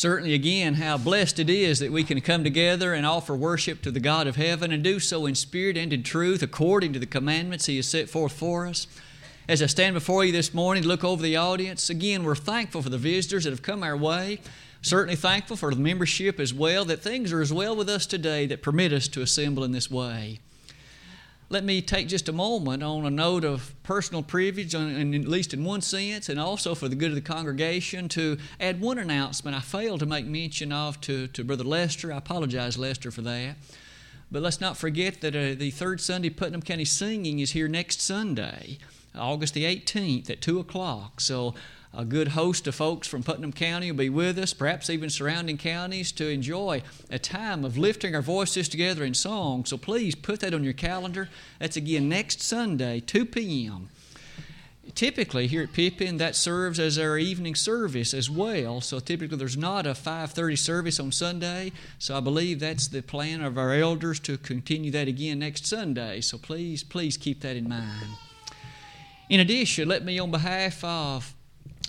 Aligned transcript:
Certainly, 0.00 0.32
again, 0.32 0.76
how 0.76 0.96
blessed 0.96 1.38
it 1.40 1.50
is 1.50 1.78
that 1.80 1.92
we 1.92 2.04
can 2.04 2.22
come 2.22 2.42
together 2.42 2.94
and 2.94 3.04
offer 3.04 3.36
worship 3.36 3.82
to 3.82 3.90
the 3.90 4.00
God 4.00 4.26
of 4.26 4.36
heaven 4.36 4.72
and 4.72 4.82
do 4.82 4.98
so 4.98 5.26
in 5.26 5.34
spirit 5.34 5.76
and 5.76 5.92
in 5.92 6.02
truth 6.02 6.42
according 6.42 6.94
to 6.94 6.98
the 6.98 7.04
commandments 7.04 7.66
He 7.66 7.76
has 7.76 7.86
set 7.86 8.08
forth 8.08 8.32
for 8.32 8.66
us. 8.66 8.86
As 9.46 9.62
I 9.62 9.66
stand 9.66 9.92
before 9.92 10.24
you 10.24 10.32
this 10.32 10.54
morning, 10.54 10.84
look 10.84 11.04
over 11.04 11.22
the 11.22 11.36
audience, 11.36 11.90
again, 11.90 12.24
we're 12.24 12.34
thankful 12.34 12.80
for 12.80 12.88
the 12.88 12.96
visitors 12.96 13.44
that 13.44 13.50
have 13.50 13.60
come 13.60 13.82
our 13.82 13.94
way. 13.94 14.40
Certainly 14.80 15.16
thankful 15.16 15.58
for 15.58 15.74
the 15.74 15.82
membership 15.82 16.40
as 16.40 16.54
well, 16.54 16.86
that 16.86 17.02
things 17.02 17.30
are 17.30 17.42
as 17.42 17.52
well 17.52 17.76
with 17.76 17.90
us 17.90 18.06
today 18.06 18.46
that 18.46 18.62
permit 18.62 18.94
us 18.94 19.06
to 19.08 19.20
assemble 19.20 19.64
in 19.64 19.72
this 19.72 19.90
way 19.90 20.40
let 21.52 21.64
me 21.64 21.82
take 21.82 22.06
just 22.06 22.28
a 22.28 22.32
moment 22.32 22.80
on 22.84 23.04
a 23.04 23.10
note 23.10 23.44
of 23.44 23.74
personal 23.82 24.22
privilege, 24.22 24.72
and 24.72 25.12
at 25.12 25.26
least 25.26 25.52
in 25.52 25.64
one 25.64 25.80
sense, 25.80 26.28
and 26.28 26.38
also 26.38 26.76
for 26.76 26.88
the 26.88 26.94
good 26.94 27.08
of 27.08 27.16
the 27.16 27.20
congregation, 27.20 28.08
to 28.10 28.38
add 28.60 28.80
one 28.80 29.00
announcement 29.00 29.56
I 29.56 29.60
failed 29.60 29.98
to 29.98 30.06
make 30.06 30.26
mention 30.26 30.70
of 30.70 31.00
to, 31.02 31.26
to 31.26 31.42
Brother 31.42 31.64
Lester. 31.64 32.12
I 32.12 32.18
apologize, 32.18 32.78
Lester, 32.78 33.10
for 33.10 33.22
that. 33.22 33.56
But 34.30 34.42
let's 34.42 34.60
not 34.60 34.76
forget 34.76 35.22
that 35.22 35.34
uh, 35.34 35.58
the 35.58 35.72
third 35.72 36.00
Sunday 36.00 36.30
Putnam 36.30 36.62
County 36.62 36.84
Singing 36.84 37.40
is 37.40 37.50
here 37.50 37.66
next 37.66 38.00
Sunday, 38.00 38.78
August 39.16 39.54
the 39.54 39.64
18th 39.64 40.30
at 40.30 40.40
2 40.40 40.60
o'clock. 40.60 41.20
So 41.20 41.56
a 41.92 42.04
good 42.04 42.28
host 42.28 42.66
of 42.66 42.74
folks 42.74 43.08
from 43.08 43.22
Putnam 43.22 43.52
County 43.52 43.90
will 43.90 43.98
be 43.98 44.08
with 44.08 44.38
us, 44.38 44.54
perhaps 44.54 44.88
even 44.88 45.10
surrounding 45.10 45.58
counties, 45.58 46.12
to 46.12 46.28
enjoy 46.28 46.82
a 47.10 47.18
time 47.18 47.64
of 47.64 47.76
lifting 47.76 48.14
our 48.14 48.22
voices 48.22 48.68
together 48.68 49.04
in 49.04 49.14
song. 49.14 49.64
So 49.64 49.76
please 49.76 50.14
put 50.14 50.40
that 50.40 50.54
on 50.54 50.62
your 50.62 50.72
calendar. 50.72 51.28
That's 51.58 51.76
again 51.76 52.08
next 52.08 52.42
Sunday, 52.42 53.00
2 53.00 53.26
p.m. 53.26 53.88
Typically, 54.94 55.46
here 55.46 55.62
at 55.62 55.72
Pippin, 55.72 56.16
that 56.16 56.34
serves 56.34 56.80
as 56.80 56.98
our 56.98 57.18
evening 57.18 57.54
service 57.54 58.12
as 58.14 58.30
well. 58.30 58.80
So 58.80 58.98
typically, 58.98 59.36
there's 59.36 59.56
not 59.56 59.86
a 59.86 59.90
5:30 59.90 60.58
service 60.58 60.98
on 60.98 61.12
Sunday. 61.12 61.72
So 61.98 62.16
I 62.16 62.20
believe 62.20 62.60
that's 62.60 62.88
the 62.88 63.02
plan 63.02 63.42
of 63.42 63.58
our 63.58 63.72
elders 63.72 64.18
to 64.20 64.36
continue 64.36 64.90
that 64.92 65.06
again 65.06 65.40
next 65.40 65.66
Sunday. 65.66 66.20
So 66.20 66.38
please, 66.38 66.82
please 66.82 67.16
keep 67.16 67.40
that 67.42 67.56
in 67.56 67.68
mind. 67.68 68.16
In 69.28 69.38
addition, 69.38 69.88
let 69.88 70.04
me, 70.04 70.18
on 70.18 70.30
behalf 70.32 70.82
of 70.82 71.34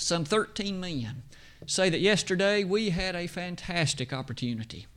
some 0.01 0.25
13 0.25 0.79
men 0.79 1.23
say 1.67 1.89
that 1.89 1.99
yesterday 1.99 2.63
we 2.63 2.89
had 2.89 3.15
a 3.15 3.27
fantastic 3.27 4.11
opportunity. 4.11 4.87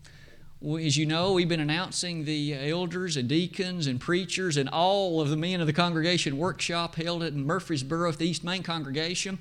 As 0.62 0.96
you 0.96 1.04
know, 1.04 1.32
we've 1.32 1.48
been 1.48 1.60
announcing 1.60 2.24
the 2.24 2.54
elders 2.70 3.18
and 3.18 3.28
deacons 3.28 3.86
and 3.86 4.00
preachers 4.00 4.56
and 4.56 4.68
all 4.70 5.20
of 5.20 5.28
the 5.28 5.36
men 5.36 5.60
of 5.60 5.66
the 5.66 5.74
congregation 5.74 6.38
workshop 6.38 6.94
held 6.94 7.22
at 7.22 7.34
Murfreesboro 7.34 8.08
at 8.08 8.18
the 8.18 8.26
East 8.26 8.44
Main 8.44 8.62
congregation. 8.62 9.38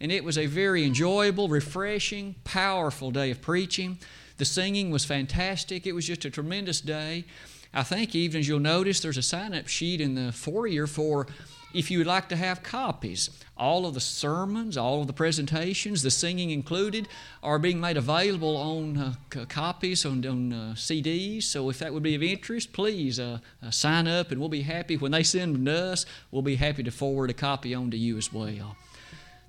And 0.00 0.12
it 0.12 0.22
was 0.22 0.36
a 0.36 0.44
very 0.44 0.84
enjoyable, 0.84 1.48
refreshing, 1.48 2.34
powerful 2.44 3.10
day 3.10 3.30
of 3.30 3.40
preaching. 3.40 3.98
The 4.36 4.44
singing 4.44 4.90
was 4.90 5.06
fantastic. 5.06 5.86
It 5.86 5.92
was 5.92 6.06
just 6.06 6.26
a 6.26 6.30
tremendous 6.30 6.82
day. 6.82 7.24
I 7.72 7.82
think, 7.82 8.14
even 8.14 8.40
as 8.40 8.48
you'll 8.48 8.60
notice, 8.60 9.00
there's 9.00 9.16
a 9.16 9.22
sign 9.22 9.54
up 9.54 9.68
sheet 9.68 10.02
in 10.02 10.14
the 10.14 10.30
foyer 10.30 10.86
for 10.86 11.26
if 11.72 11.90
you 11.90 11.98
would 11.98 12.06
like 12.06 12.28
to 12.28 12.36
have 12.36 12.62
copies. 12.62 13.30
All 13.58 13.86
of 13.86 13.94
the 13.94 14.00
sermons, 14.00 14.76
all 14.76 15.00
of 15.00 15.06
the 15.06 15.14
presentations, 15.14 16.02
the 16.02 16.10
singing 16.10 16.50
included, 16.50 17.08
are 17.42 17.58
being 17.58 17.80
made 17.80 17.96
available 17.96 18.56
on 18.56 18.98
uh, 18.98 19.14
c- 19.32 19.46
copies, 19.46 20.04
on, 20.04 20.26
on 20.26 20.52
uh, 20.52 20.74
CDs. 20.74 21.44
So 21.44 21.70
if 21.70 21.78
that 21.78 21.94
would 21.94 22.02
be 22.02 22.14
of 22.14 22.22
interest, 22.22 22.74
please 22.74 23.18
uh, 23.18 23.38
uh, 23.62 23.70
sign 23.70 24.06
up 24.06 24.30
and 24.30 24.40
we'll 24.40 24.50
be 24.50 24.62
happy. 24.62 24.98
When 24.98 25.12
they 25.12 25.22
send 25.22 25.54
them 25.54 25.64
to 25.64 25.92
us, 25.92 26.06
we'll 26.30 26.42
be 26.42 26.56
happy 26.56 26.82
to 26.82 26.90
forward 26.90 27.30
a 27.30 27.34
copy 27.34 27.74
on 27.74 27.90
to 27.92 27.96
you 27.96 28.18
as 28.18 28.30
well. 28.30 28.76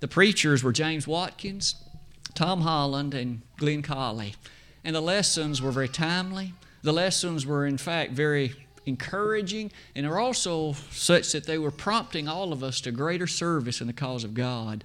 The 0.00 0.08
preachers 0.08 0.64
were 0.64 0.72
James 0.72 1.06
Watkins, 1.06 1.74
Tom 2.34 2.62
Holland, 2.62 3.12
and 3.12 3.42
Glenn 3.58 3.82
Colley. 3.82 4.36
And 4.84 4.96
the 4.96 5.02
lessons 5.02 5.60
were 5.60 5.72
very 5.72 5.88
timely. 5.88 6.54
The 6.82 6.92
lessons 6.92 7.44
were, 7.44 7.66
in 7.66 7.76
fact, 7.76 8.12
very 8.12 8.54
encouraging, 8.88 9.70
and 9.94 10.06
are 10.06 10.18
also 10.18 10.72
such 10.90 11.32
that 11.32 11.44
they 11.44 11.58
were 11.58 11.70
prompting 11.70 12.26
all 12.26 12.52
of 12.52 12.64
us 12.64 12.80
to 12.80 12.90
greater 12.90 13.26
service 13.26 13.80
in 13.80 13.86
the 13.86 13.92
cause 13.92 14.24
of 14.24 14.34
God. 14.34 14.82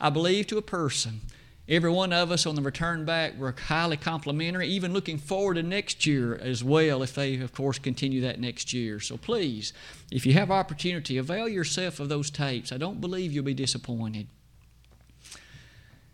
I 0.00 0.08
believe 0.08 0.46
to 0.46 0.56
a 0.58 0.62
person, 0.62 1.20
every 1.68 1.90
one 1.90 2.12
of 2.12 2.30
us 2.30 2.46
on 2.46 2.54
the 2.54 2.62
return 2.62 3.04
back 3.04 3.36
were 3.38 3.54
highly 3.66 3.96
complimentary, 3.96 4.68
even 4.68 4.92
looking 4.92 5.18
forward 5.18 5.54
to 5.54 5.62
next 5.62 6.06
year 6.06 6.34
as 6.36 6.64
well, 6.64 7.02
if 7.02 7.14
they, 7.14 7.38
of 7.40 7.52
course, 7.52 7.78
continue 7.78 8.20
that 8.22 8.40
next 8.40 8.72
year. 8.72 8.98
So 9.00 9.16
please, 9.16 9.72
if 10.10 10.24
you 10.24 10.32
have 10.32 10.50
opportunity, 10.50 11.18
avail 11.18 11.48
yourself 11.48 12.00
of 12.00 12.08
those 12.08 12.30
tapes. 12.30 12.72
I 12.72 12.78
don't 12.78 13.00
believe 13.00 13.32
you'll 13.32 13.44
be 13.44 13.54
disappointed. 13.54 14.28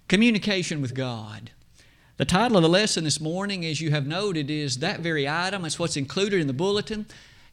Communication 0.09 0.81
with 0.81 0.95
God. 0.95 1.51
The 2.19 2.25
title 2.25 2.57
of 2.57 2.63
the 2.63 2.69
lesson 2.71 3.05
this 3.05 3.21
morning, 3.21 3.67
as 3.67 3.83
you 3.83 3.91
have 3.91 4.07
noted, 4.07 4.51
is 4.51 4.79
that 4.79 5.01
very 5.01 5.29
item. 5.29 5.67
It's 5.67 5.79
what's 5.79 5.99
included 5.99 6.41
in 6.41 6.47
the 6.47 6.55
bulletin. 6.55 7.05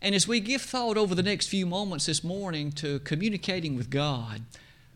And 0.02 0.16
as 0.16 0.26
we 0.26 0.40
give 0.40 0.62
thought 0.62 0.96
over 0.96 1.14
the 1.14 1.22
next 1.22 1.48
few 1.48 1.66
moments 1.66 2.06
this 2.06 2.24
morning 2.24 2.72
to 2.74 3.00
communicating 3.00 3.76
with 3.76 3.90
God, 3.90 4.44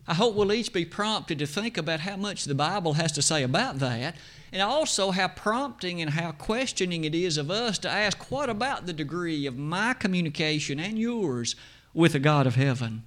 I 0.06 0.14
hope 0.14 0.34
we'll 0.34 0.54
each 0.54 0.72
be 0.72 0.86
prompted 0.86 1.38
to 1.40 1.46
think 1.46 1.76
about 1.76 2.00
how 2.00 2.16
much 2.16 2.46
the 2.46 2.54
Bible 2.54 2.94
has 2.94 3.12
to 3.12 3.20
say 3.20 3.42
about 3.42 3.78
that, 3.80 4.16
and 4.54 4.62
also 4.62 5.10
how 5.10 5.28
prompting 5.28 6.00
and 6.00 6.12
how 6.12 6.32
questioning 6.32 7.04
it 7.04 7.14
is 7.14 7.36
of 7.36 7.50
us 7.50 7.76
to 7.80 7.90
ask, 7.90 8.30
what 8.30 8.48
about 8.48 8.86
the 8.86 8.94
degree 8.94 9.44
of 9.44 9.58
my 9.58 9.92
communication 9.92 10.80
and 10.80 10.98
yours 10.98 11.56
with 11.92 12.14
the 12.14 12.18
God 12.18 12.46
of 12.46 12.54
heaven? 12.54 13.02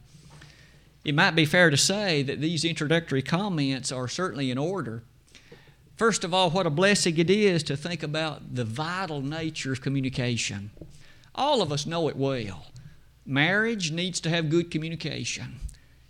It 1.03 1.15
might 1.15 1.31
be 1.31 1.45
fair 1.47 1.71
to 1.71 1.77
say 1.77 2.21
that 2.21 2.39
these 2.39 2.63
introductory 2.63 3.23
comments 3.23 3.91
are 3.91 4.07
certainly 4.07 4.51
in 4.51 4.59
order. 4.59 5.01
First 6.01 6.23
of 6.23 6.33
all, 6.33 6.49
what 6.49 6.65
a 6.65 6.71
blessing 6.71 7.19
it 7.19 7.29
is 7.29 7.61
to 7.61 7.77
think 7.77 8.01
about 8.01 8.55
the 8.55 8.65
vital 8.65 9.21
nature 9.21 9.71
of 9.71 9.81
communication. 9.81 10.71
All 11.35 11.61
of 11.61 11.71
us 11.71 11.85
know 11.85 12.07
it 12.07 12.15
well. 12.15 12.65
Marriage 13.23 13.91
needs 13.91 14.19
to 14.21 14.31
have 14.31 14.49
good 14.49 14.71
communication. 14.71 15.59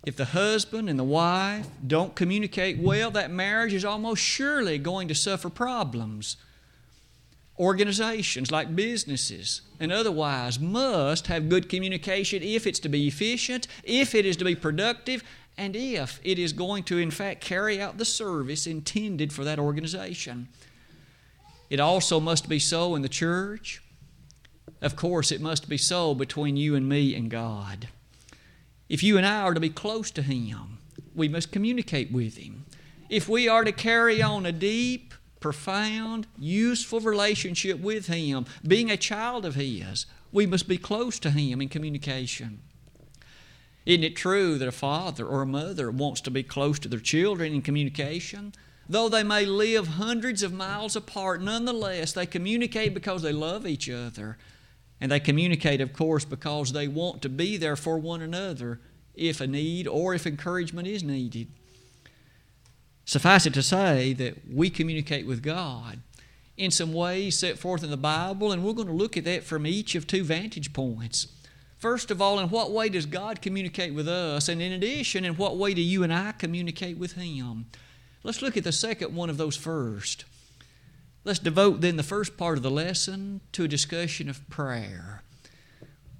If 0.06 0.16
the 0.16 0.24
husband 0.24 0.88
and 0.88 0.98
the 0.98 1.04
wife 1.04 1.66
don't 1.86 2.14
communicate 2.14 2.78
well, 2.78 3.10
that 3.10 3.30
marriage 3.30 3.74
is 3.74 3.84
almost 3.84 4.22
surely 4.22 4.78
going 4.78 5.08
to 5.08 5.14
suffer 5.14 5.50
problems. 5.50 6.38
Organizations 7.58 8.50
like 8.50 8.74
businesses 8.74 9.60
and 9.78 9.92
otherwise 9.92 10.58
must 10.58 11.26
have 11.26 11.50
good 11.50 11.68
communication 11.68 12.42
if 12.42 12.66
it's 12.66 12.80
to 12.80 12.88
be 12.88 13.08
efficient, 13.08 13.68
if 13.84 14.14
it 14.14 14.24
is 14.24 14.38
to 14.38 14.44
be 14.46 14.54
productive, 14.54 15.22
and 15.56 15.76
if 15.76 16.20
it 16.24 16.38
is 16.38 16.52
going 16.52 16.84
to, 16.84 16.98
in 16.98 17.10
fact, 17.10 17.40
carry 17.40 17.80
out 17.80 17.98
the 17.98 18.04
service 18.04 18.66
intended 18.66 19.32
for 19.32 19.44
that 19.44 19.58
organization. 19.58 20.48
It 21.68 21.80
also 21.80 22.20
must 22.20 22.48
be 22.48 22.58
so 22.58 22.94
in 22.94 23.02
the 23.02 23.08
church. 23.08 23.82
Of 24.80 24.96
course, 24.96 25.30
it 25.30 25.40
must 25.40 25.68
be 25.68 25.78
so 25.78 26.14
between 26.14 26.56
you 26.56 26.74
and 26.74 26.88
me 26.88 27.14
and 27.14 27.30
God. 27.30 27.88
If 28.88 29.02
you 29.02 29.16
and 29.16 29.26
I 29.26 29.42
are 29.42 29.54
to 29.54 29.60
be 29.60 29.70
close 29.70 30.10
to 30.12 30.22
Him, 30.22 30.78
we 31.14 31.28
must 31.28 31.52
communicate 31.52 32.10
with 32.10 32.36
Him. 32.36 32.66
If 33.08 33.28
we 33.28 33.48
are 33.48 33.64
to 33.64 33.72
carry 33.72 34.20
on 34.20 34.44
a 34.44 34.52
deep, 34.52 35.14
profound, 35.40 36.26
useful 36.38 37.00
relationship 37.00 37.78
with 37.78 38.06
Him, 38.06 38.46
being 38.66 38.90
a 38.90 38.96
child 38.96 39.44
of 39.44 39.54
His, 39.54 40.06
we 40.30 40.46
must 40.46 40.66
be 40.66 40.78
close 40.78 41.18
to 41.20 41.30
Him 41.30 41.60
in 41.60 41.68
communication. 41.68 42.60
Isn't 43.84 44.04
it 44.04 44.16
true 44.16 44.58
that 44.58 44.68
a 44.68 44.72
father 44.72 45.26
or 45.26 45.42
a 45.42 45.46
mother 45.46 45.90
wants 45.90 46.20
to 46.22 46.30
be 46.30 46.42
close 46.42 46.78
to 46.80 46.88
their 46.88 47.00
children 47.00 47.52
in 47.52 47.62
communication? 47.62 48.54
Though 48.88 49.08
they 49.08 49.22
may 49.22 49.44
live 49.44 49.88
hundreds 49.88 50.42
of 50.42 50.52
miles 50.52 50.94
apart, 50.96 51.40
nonetheless, 51.40 52.12
they 52.12 52.26
communicate 52.26 52.94
because 52.94 53.22
they 53.22 53.32
love 53.32 53.66
each 53.66 53.88
other. 53.88 54.38
And 55.00 55.10
they 55.10 55.20
communicate, 55.20 55.80
of 55.80 55.92
course, 55.92 56.24
because 56.24 56.72
they 56.72 56.86
want 56.86 57.22
to 57.22 57.28
be 57.28 57.56
there 57.56 57.74
for 57.76 57.98
one 57.98 58.22
another 58.22 58.80
if 59.14 59.40
a 59.40 59.46
need 59.46 59.88
or 59.88 60.14
if 60.14 60.26
encouragement 60.26 60.86
is 60.86 61.02
needed. 61.02 61.48
Suffice 63.04 63.46
it 63.46 63.54
to 63.54 63.62
say 63.62 64.12
that 64.12 64.48
we 64.48 64.70
communicate 64.70 65.26
with 65.26 65.42
God 65.42 66.00
in 66.56 66.70
some 66.70 66.92
ways 66.92 67.36
set 67.36 67.58
forth 67.58 67.82
in 67.82 67.90
the 67.90 67.96
Bible, 67.96 68.52
and 68.52 68.62
we're 68.62 68.72
going 68.72 68.86
to 68.86 68.92
look 68.92 69.16
at 69.16 69.24
that 69.24 69.42
from 69.42 69.66
each 69.66 69.94
of 69.94 70.06
two 70.06 70.22
vantage 70.22 70.72
points. 70.72 71.28
First 71.82 72.12
of 72.12 72.22
all, 72.22 72.38
in 72.38 72.48
what 72.48 72.70
way 72.70 72.88
does 72.88 73.06
God 73.06 73.42
communicate 73.42 73.92
with 73.92 74.06
us? 74.06 74.48
And 74.48 74.62
in 74.62 74.70
addition, 74.70 75.24
in 75.24 75.34
what 75.34 75.56
way 75.56 75.74
do 75.74 75.82
you 75.82 76.04
and 76.04 76.14
I 76.14 76.30
communicate 76.30 76.96
with 76.96 77.14
Him? 77.14 77.66
Let's 78.22 78.40
look 78.40 78.56
at 78.56 78.62
the 78.62 78.70
second 78.70 79.16
one 79.16 79.28
of 79.28 79.36
those 79.36 79.56
first. 79.56 80.24
Let's 81.24 81.40
devote 81.40 81.80
then 81.80 81.96
the 81.96 82.04
first 82.04 82.36
part 82.36 82.56
of 82.56 82.62
the 82.62 82.70
lesson 82.70 83.40
to 83.50 83.64
a 83.64 83.68
discussion 83.68 84.28
of 84.28 84.48
prayer. 84.48 85.24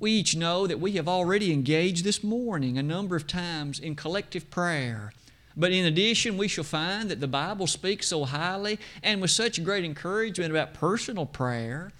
We 0.01 0.11
each 0.11 0.35
know 0.35 0.67
that 0.67 0.81
we 0.81 0.95
have 0.95 1.07
already 1.07 1.53
engaged 1.53 2.03
this 2.03 2.25
morning 2.25 2.77
a 2.77 2.83
number 2.83 3.15
of 3.15 3.29
times 3.29 3.79
in 3.79 3.95
collective 3.95 4.51
prayer. 4.51 5.13
But 5.57 5.71
in 5.71 5.85
addition, 5.85 6.37
we 6.37 6.49
shall 6.49 6.65
find 6.65 7.09
that 7.09 7.21
the 7.21 7.29
Bible 7.29 7.69
speaks 7.69 8.09
so 8.09 8.25
highly 8.25 8.81
and 9.01 9.21
with 9.21 9.31
such 9.31 9.63
great 9.63 9.85
encouragement 9.85 10.51
about 10.51 10.75
personal 10.75 11.25
prayer 11.25 11.93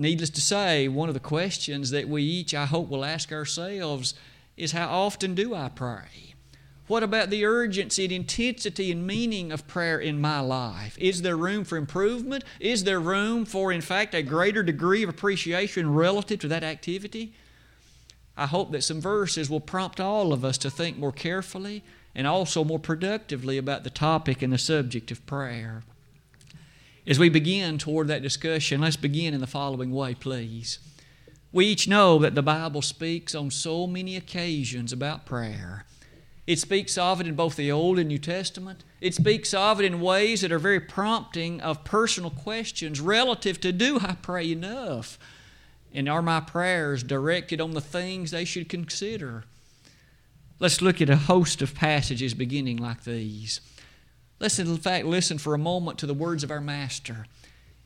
Needless 0.00 0.30
to 0.30 0.40
say, 0.40 0.88
one 0.88 1.10
of 1.10 1.14
the 1.14 1.20
questions 1.20 1.90
that 1.90 2.08
we 2.08 2.22
each, 2.22 2.54
I 2.54 2.64
hope, 2.64 2.88
will 2.88 3.04
ask 3.04 3.30
ourselves 3.30 4.14
is 4.56 4.72
how 4.72 4.88
often 4.88 5.34
do 5.34 5.54
I 5.54 5.68
pray? 5.68 6.36
What 6.86 7.02
about 7.02 7.28
the 7.28 7.44
urgency 7.44 8.04
and 8.04 8.12
intensity 8.12 8.90
and 8.90 9.06
meaning 9.06 9.52
of 9.52 9.68
prayer 9.68 9.98
in 9.98 10.18
my 10.18 10.40
life? 10.40 10.96
Is 10.98 11.20
there 11.20 11.36
room 11.36 11.64
for 11.64 11.76
improvement? 11.76 12.44
Is 12.60 12.84
there 12.84 12.98
room 12.98 13.44
for, 13.44 13.70
in 13.70 13.82
fact, 13.82 14.14
a 14.14 14.22
greater 14.22 14.62
degree 14.62 15.02
of 15.02 15.10
appreciation 15.10 15.92
relative 15.92 16.40
to 16.40 16.48
that 16.48 16.64
activity? 16.64 17.34
I 18.38 18.46
hope 18.46 18.72
that 18.72 18.84
some 18.84 19.02
verses 19.02 19.50
will 19.50 19.60
prompt 19.60 20.00
all 20.00 20.32
of 20.32 20.46
us 20.46 20.56
to 20.58 20.70
think 20.70 20.96
more 20.96 21.12
carefully 21.12 21.84
and 22.14 22.26
also 22.26 22.64
more 22.64 22.78
productively 22.78 23.58
about 23.58 23.84
the 23.84 23.90
topic 23.90 24.40
and 24.40 24.50
the 24.50 24.56
subject 24.56 25.10
of 25.10 25.26
prayer. 25.26 25.82
As 27.10 27.18
we 27.18 27.28
begin 27.28 27.76
toward 27.76 28.06
that 28.06 28.22
discussion, 28.22 28.80
let's 28.80 28.94
begin 28.94 29.34
in 29.34 29.40
the 29.40 29.48
following 29.48 29.90
way, 29.90 30.14
please. 30.14 30.78
We 31.50 31.66
each 31.66 31.88
know 31.88 32.20
that 32.20 32.36
the 32.36 32.42
Bible 32.42 32.82
speaks 32.82 33.34
on 33.34 33.50
so 33.50 33.88
many 33.88 34.14
occasions 34.14 34.92
about 34.92 35.26
prayer. 35.26 35.86
It 36.46 36.60
speaks 36.60 36.96
of 36.96 37.20
it 37.20 37.26
in 37.26 37.34
both 37.34 37.56
the 37.56 37.72
Old 37.72 37.98
and 37.98 38.06
New 38.06 38.18
Testament. 38.18 38.84
It 39.00 39.16
speaks 39.16 39.52
of 39.52 39.80
it 39.80 39.86
in 39.86 40.00
ways 40.00 40.42
that 40.42 40.52
are 40.52 40.60
very 40.60 40.78
prompting 40.78 41.60
of 41.60 41.82
personal 41.82 42.30
questions 42.30 43.00
relative 43.00 43.60
to 43.62 43.72
do 43.72 43.98
I 43.98 44.14
pray 44.22 44.52
enough? 44.52 45.18
And 45.92 46.08
are 46.08 46.22
my 46.22 46.38
prayers 46.38 47.02
directed 47.02 47.60
on 47.60 47.72
the 47.72 47.80
things 47.80 48.30
they 48.30 48.44
should 48.44 48.68
consider? 48.68 49.42
Let's 50.60 50.80
look 50.80 51.02
at 51.02 51.10
a 51.10 51.16
host 51.16 51.60
of 51.60 51.74
passages 51.74 52.34
beginning 52.34 52.76
like 52.76 53.02
these. 53.02 53.60
Let's, 54.40 54.58
in 54.58 54.76
fact, 54.78 55.06
listen 55.06 55.38
for 55.38 55.54
a 55.54 55.58
moment 55.58 55.98
to 55.98 56.06
the 56.06 56.14
words 56.14 56.42
of 56.42 56.50
our 56.50 56.60
Master 56.60 57.26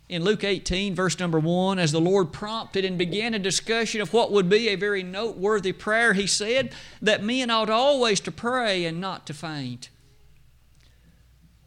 in 0.09 0.23
Luke 0.23 0.45
18, 0.45 0.95
verse 0.95 1.19
number 1.19 1.39
1, 1.39 1.79
as 1.79 1.93
the 1.93 2.01
Lord 2.01 2.33
prompted 2.33 2.85
and 2.85 2.99
began 2.99 3.33
a 3.33 3.39
discussion 3.39 4.01
of 4.01 4.12
what 4.12 4.31
would 4.31 4.49
be 4.49 4.69
a 4.69 4.77
very 4.77 5.03
noteworthy 5.03 5.73
prayer, 5.73 6.12
he 6.12 6.27
said 6.27 6.73
that 7.01 7.23
men 7.23 7.51
ought 7.51 7.71
always 7.71 8.21
to 8.21 8.31
pray 8.31 8.85
and 8.85 9.01
not 9.01 9.27
to 9.27 9.35
faint. 9.35 9.89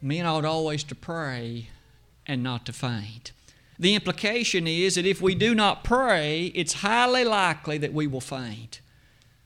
Men 0.02 0.26
ought 0.26 0.46
always 0.46 0.84
to 0.86 0.96
pray 0.96 1.70
and 2.28 2.44
not 2.44 2.66
to 2.68 2.74
faint. 2.74 3.32
The 3.80 3.96
implication 3.96 4.68
is 4.68 4.96
that 4.96 5.06
if 5.06 5.22
we 5.22 5.34
do 5.34 5.56
not 5.56 5.84
pray, 5.84 6.52
it's 6.56 6.74
highly 6.74 7.24
likely 7.24 7.78
that 7.80 7.94
we 7.94 8.06
will 8.06 8.22
faint. 8.22 8.82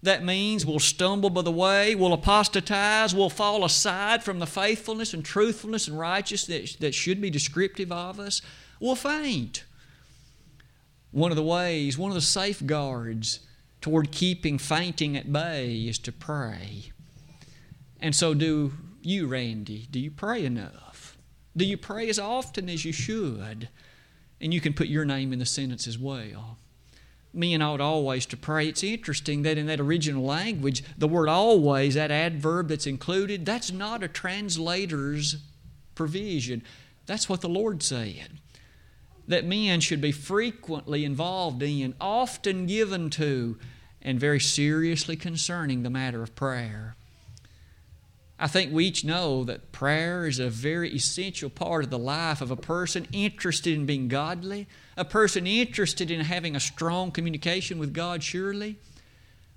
That 0.04 0.24
means 0.24 0.66
we'll 0.66 0.80
stumble 0.80 1.30
by 1.30 1.44
the 1.44 1.52
way, 1.52 1.94
we'll 1.94 2.14
apostatize, 2.14 3.14
we'll 3.14 3.30
fall 3.30 3.64
aside 3.64 4.24
from 4.24 4.40
the 4.40 4.48
faithfulness 4.48 5.14
and 5.14 5.24
truthfulness 5.24 5.88
and 5.88 6.00
righteousness 6.00 6.74
that, 6.74 6.80
that 6.82 6.96
should 6.96 7.22
be 7.22 7.30
descriptive 7.30 7.92
of 7.92 8.20
us 8.20 8.42
We'll 8.82 8.96
faint. 8.96 9.64
One 11.12 11.32
of 11.32 11.38
the 11.38 11.44
ways, 11.44 12.00
one 12.00 12.10
of 12.10 12.16
the 12.16 12.22
safeguards 12.22 13.42
toward 13.80 14.12
keeping 14.12 14.58
fainting 14.58 15.16
at 15.16 15.32
bay 15.32 15.84
is 15.88 16.00
to 16.00 16.12
pray. 16.12 16.92
And 18.00 18.16
so, 18.16 18.34
do 18.34 18.74
you, 19.04 19.28
Randy, 19.28 19.88
do 19.92 20.00
you 20.00 20.10
pray 20.10 20.44
enough? 20.44 21.16
Do 21.56 21.64
you 21.64 21.78
pray 21.78 22.10
as 22.10 22.18
often 22.18 22.70
as 22.70 22.84
you 22.86 22.92
should? 22.92 23.70
And 24.40 24.52
you 24.52 24.60
can 24.60 24.74
put 24.74 24.88
your 24.88 25.06
name 25.06 25.32
in 25.32 25.38
the 25.38 25.46
sentence 25.46 25.88
as 25.88 26.00
well. 26.00 26.58
Men 27.34 27.62
ought 27.62 27.80
always 27.80 28.26
to 28.28 28.38
pray. 28.38 28.68
It's 28.68 28.84
interesting 28.84 29.44
that 29.44 29.58
in 29.58 29.68
that 29.68 29.80
original 29.80 30.26
language, 30.26 30.84
the 30.98 31.08
word 31.08 31.30
always, 31.30 31.96
that 31.96 32.12
adverb 32.12 32.68
that's 32.68 32.88
included, 32.88 33.46
that's 33.46 33.72
not 33.72 34.04
a 34.04 34.08
translator's 34.08 35.38
provision. 35.96 36.64
That's 37.06 37.30
what 37.30 37.42
the 37.42 37.50
Lord 37.50 37.84
said 37.84 38.40
that 39.28 39.46
men 39.46 39.80
should 39.80 40.02
be 40.02 40.12
frequently 40.12 41.06
involved 41.06 41.64
in, 41.64 41.96
often 42.02 42.66
given 42.66 43.10
to, 43.10 43.58
and 44.02 44.20
very 44.20 44.40
seriously 44.40 45.16
concerning 45.16 45.84
the 45.84 45.90
matter 45.90 46.22
of 46.22 46.36
prayer. 46.36 46.96
I 48.44 48.48
think 48.48 48.74
we 48.74 48.86
each 48.86 49.06
know 49.06 49.44
that 49.44 49.72
prayer 49.72 50.26
is 50.26 50.40
a 50.40 50.50
very 50.50 50.96
essential 50.96 51.48
part 51.48 51.84
of 51.84 51.92
the 51.92 52.00
life 52.00 52.42
of 52.42 52.50
a 52.50 52.56
person 52.56 53.08
interested 53.14 53.72
in 53.76 53.86
being 53.86 54.08
godly, 54.08 54.68
a 54.98 55.06
person 55.06 55.46
interested 55.46 56.10
in 56.10 56.22
having 56.22 56.56
a 56.56 56.60
strong 56.60 57.12
communication 57.12 57.78
with 57.78 57.94
God, 57.94 58.24
surely. 58.24 58.78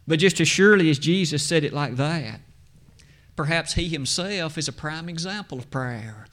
But 0.06 0.18
just 0.18 0.38
as 0.38 0.48
surely 0.48 0.90
as 0.90 0.98
Jesus 0.98 1.42
said 1.42 1.64
it 1.64 1.72
like 1.72 1.96
that, 1.96 2.40
perhaps 3.36 3.72
He 3.72 3.88
Himself 3.88 4.58
is 4.58 4.68
a 4.68 4.72
prime 4.72 5.08
example 5.08 5.56
of 5.56 5.70
prayer. 5.70 6.26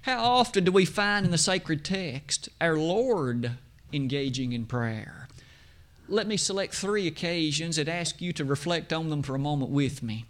How 0.00 0.24
often 0.24 0.64
do 0.64 0.72
we 0.72 0.84
find 0.84 1.24
in 1.24 1.30
the 1.30 1.38
sacred 1.38 1.84
text 1.84 2.48
our 2.60 2.76
Lord 2.76 3.52
engaging 3.92 4.52
in 4.52 4.66
prayer? 4.66 5.28
Let 6.08 6.26
me 6.26 6.36
select 6.36 6.74
three 6.74 7.06
occasions 7.06 7.78
and 7.78 7.88
ask 7.88 8.20
you 8.20 8.32
to 8.32 8.44
reflect 8.44 8.92
on 8.92 9.08
them 9.08 9.22
for 9.22 9.36
a 9.36 9.38
moment 9.38 9.70
with 9.70 10.02
me. 10.02 10.24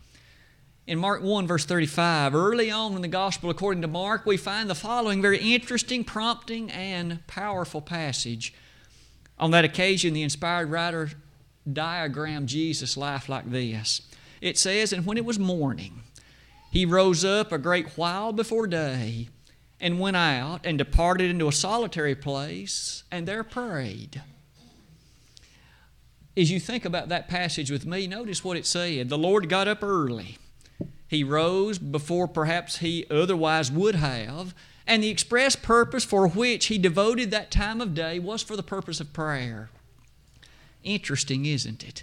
In 0.85 0.99
Mark 0.99 1.23
1, 1.23 1.47
verse 1.47 1.65
35, 1.65 2.35
early 2.35 2.69
on 2.69 2.97
in 2.97 3.03
the 3.03 3.09
Gospel 3.09 3.51
according 3.51 3.83
to 3.83 3.89
Mark, 3.89 4.27
we 4.27 4.37
find 4.37 4.69
the 4.69 4.75
following 4.75 5.23
very 5.23 5.39
interesting, 5.39 6.03
prompting, 6.03 6.73
and 6.73 7.25
powerful 7.29 7.81
passage. 7.81 8.53
On 9.39 9.53
that 9.53 9.65
occasion, 9.65 10.13
the 10.13 10.23
inspired 10.23 10.71
writer 10.71 11.11
diagrammed 11.73 12.49
Jesus' 12.49 12.97
life 12.97 13.29
like 13.29 13.49
this 13.49 14.03
It 14.41 14.59
says, 14.59 14.93
And 14.93 15.07
when 15.07 15.17
it 15.17 15.25
was 15.25 15.39
morning, 15.39 16.03
he 16.73 16.85
rose 16.85 17.25
up 17.25 17.53
a 17.53 17.59
great 17.59 17.97
while 17.97 18.33
before 18.33 18.67
day 18.67 19.29
and 19.81 20.01
went 20.01 20.17
out 20.17 20.63
and 20.65 20.79
departed 20.79 21.31
into 21.31 21.47
a 21.47 21.53
solitary 21.53 22.17
place 22.17 23.05
and 23.09 23.29
there 23.29 23.45
prayed. 23.45 24.21
As 26.37 26.51
you 26.51 26.59
think 26.59 26.85
about 26.85 27.09
that 27.11 27.29
passage 27.29 27.71
with 27.71 27.87
me, 27.87 28.09
notice 28.09 28.43
what 28.43 28.57
it 28.57 28.67
said. 28.67 29.11
The 29.11 29.19
Lord 29.19 29.49
got 29.49 29.69
up 29.69 29.85
early. 29.85 30.39
He 31.13 31.23
rose 31.23 31.79
before 31.79 32.27
perhaps 32.27 32.79
he 32.79 33.05
otherwise 33.11 33.71
would 33.71 33.97
have, 33.97 34.55
and 34.87 35.03
the 35.03 35.11
express 35.11 35.55
purpose 35.55 36.07
for 36.07 36.27
which 36.27 36.69
he 36.69 36.79
devoted 36.79 37.31
that 37.31 37.51
time 37.51 37.83
of 37.83 37.95
day 37.95 38.19
was 38.19 38.43
for 38.43 38.57
the 38.57 38.63
purpose 38.63 38.99
of 38.99 39.13
prayer. 39.13 39.69
Interesting, 40.83 41.45
isn't 41.45 41.85
it? 41.85 42.03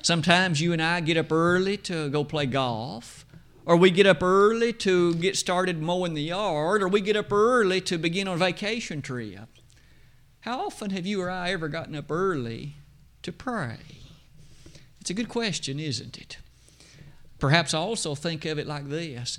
Sometimes 0.00 0.62
you 0.62 0.72
and 0.72 0.80
I 0.80 1.00
get 1.00 1.18
up 1.18 1.30
early 1.30 1.76
to 1.76 2.08
go 2.08 2.24
play 2.24 2.46
golf 2.46 3.26
or 3.66 3.76
we 3.76 3.90
get 3.90 4.06
up 4.06 4.22
early 4.22 4.72
to 4.72 5.14
get 5.16 5.36
started 5.36 5.82
mowing 5.82 6.14
the 6.14 6.22
yard, 6.22 6.82
or 6.82 6.88
we 6.88 7.02
get 7.02 7.16
up 7.16 7.30
early 7.30 7.82
to 7.82 7.98
begin 7.98 8.26
on 8.26 8.36
a 8.36 8.38
vacation 8.38 9.02
trip. 9.02 9.50
How 10.40 10.66
often 10.66 10.92
have 10.92 11.04
you 11.04 11.20
or 11.20 11.30
I 11.30 11.52
ever 11.52 11.68
gotten 11.68 11.94
up 11.94 12.10
early 12.10 12.76
to 13.22 13.32
pray? 13.32 13.80
It's 14.98 15.10
a 15.10 15.14
good 15.14 15.28
question, 15.28 15.78
isn't 15.78 16.16
it? 16.16 16.38
Perhaps 17.40 17.74
also 17.74 18.14
think 18.14 18.44
of 18.44 18.58
it 18.58 18.66
like 18.66 18.88
this. 18.88 19.38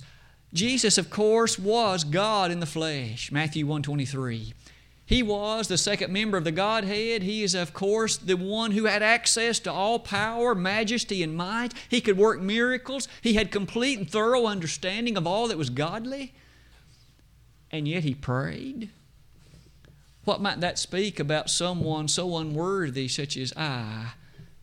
Jesus, 0.54 0.98
of 0.98 1.10
course, 1.10 1.58
was 1.58 2.04
God 2.04 2.52
in 2.52 2.60
the 2.60 2.66
flesh, 2.66 3.32
Matthew 3.32 3.66
123. 3.66 4.54
He 5.06 5.24
was 5.24 5.68
the 5.68 5.78
second 5.78 6.12
member 6.12 6.38
of 6.38 6.44
the 6.44 6.52
Godhead. 6.52 7.24
He 7.24 7.44
is, 7.44 7.54
of 7.54 7.74
course, 7.74 8.18
the 8.18 8.36
one 8.36 8.72
who 8.72 8.86
had 8.86 9.04
access 9.04 9.60
to 9.60 9.72
all 9.72 10.00
power, 10.00 10.56
majesty, 10.56 11.22
and 11.22 11.36
might. 11.36 11.74
He 11.90 12.02
could 12.02 12.18
work 12.18 12.42
miracles. 12.42 13.08
He 13.22 13.34
had 13.34 13.52
complete 13.52 14.00
and 14.00 14.10
thorough 14.10 14.46
understanding 14.46 15.18
of 15.18 15.28
all 15.28 15.48
that 15.48 15.58
was 15.58 15.70
godly. 15.70 16.34
And 17.72 17.88
yet 17.88 18.04
he 18.04 18.14
prayed. 18.14 18.90
What 20.24 20.42
might 20.42 20.60
that 20.62 20.80
speak 20.80 21.20
about 21.20 21.50
someone 21.50 22.08
so 22.08 22.38
unworthy, 22.38 23.08
such 23.08 23.36
as 23.38 23.54
I, 23.58 24.14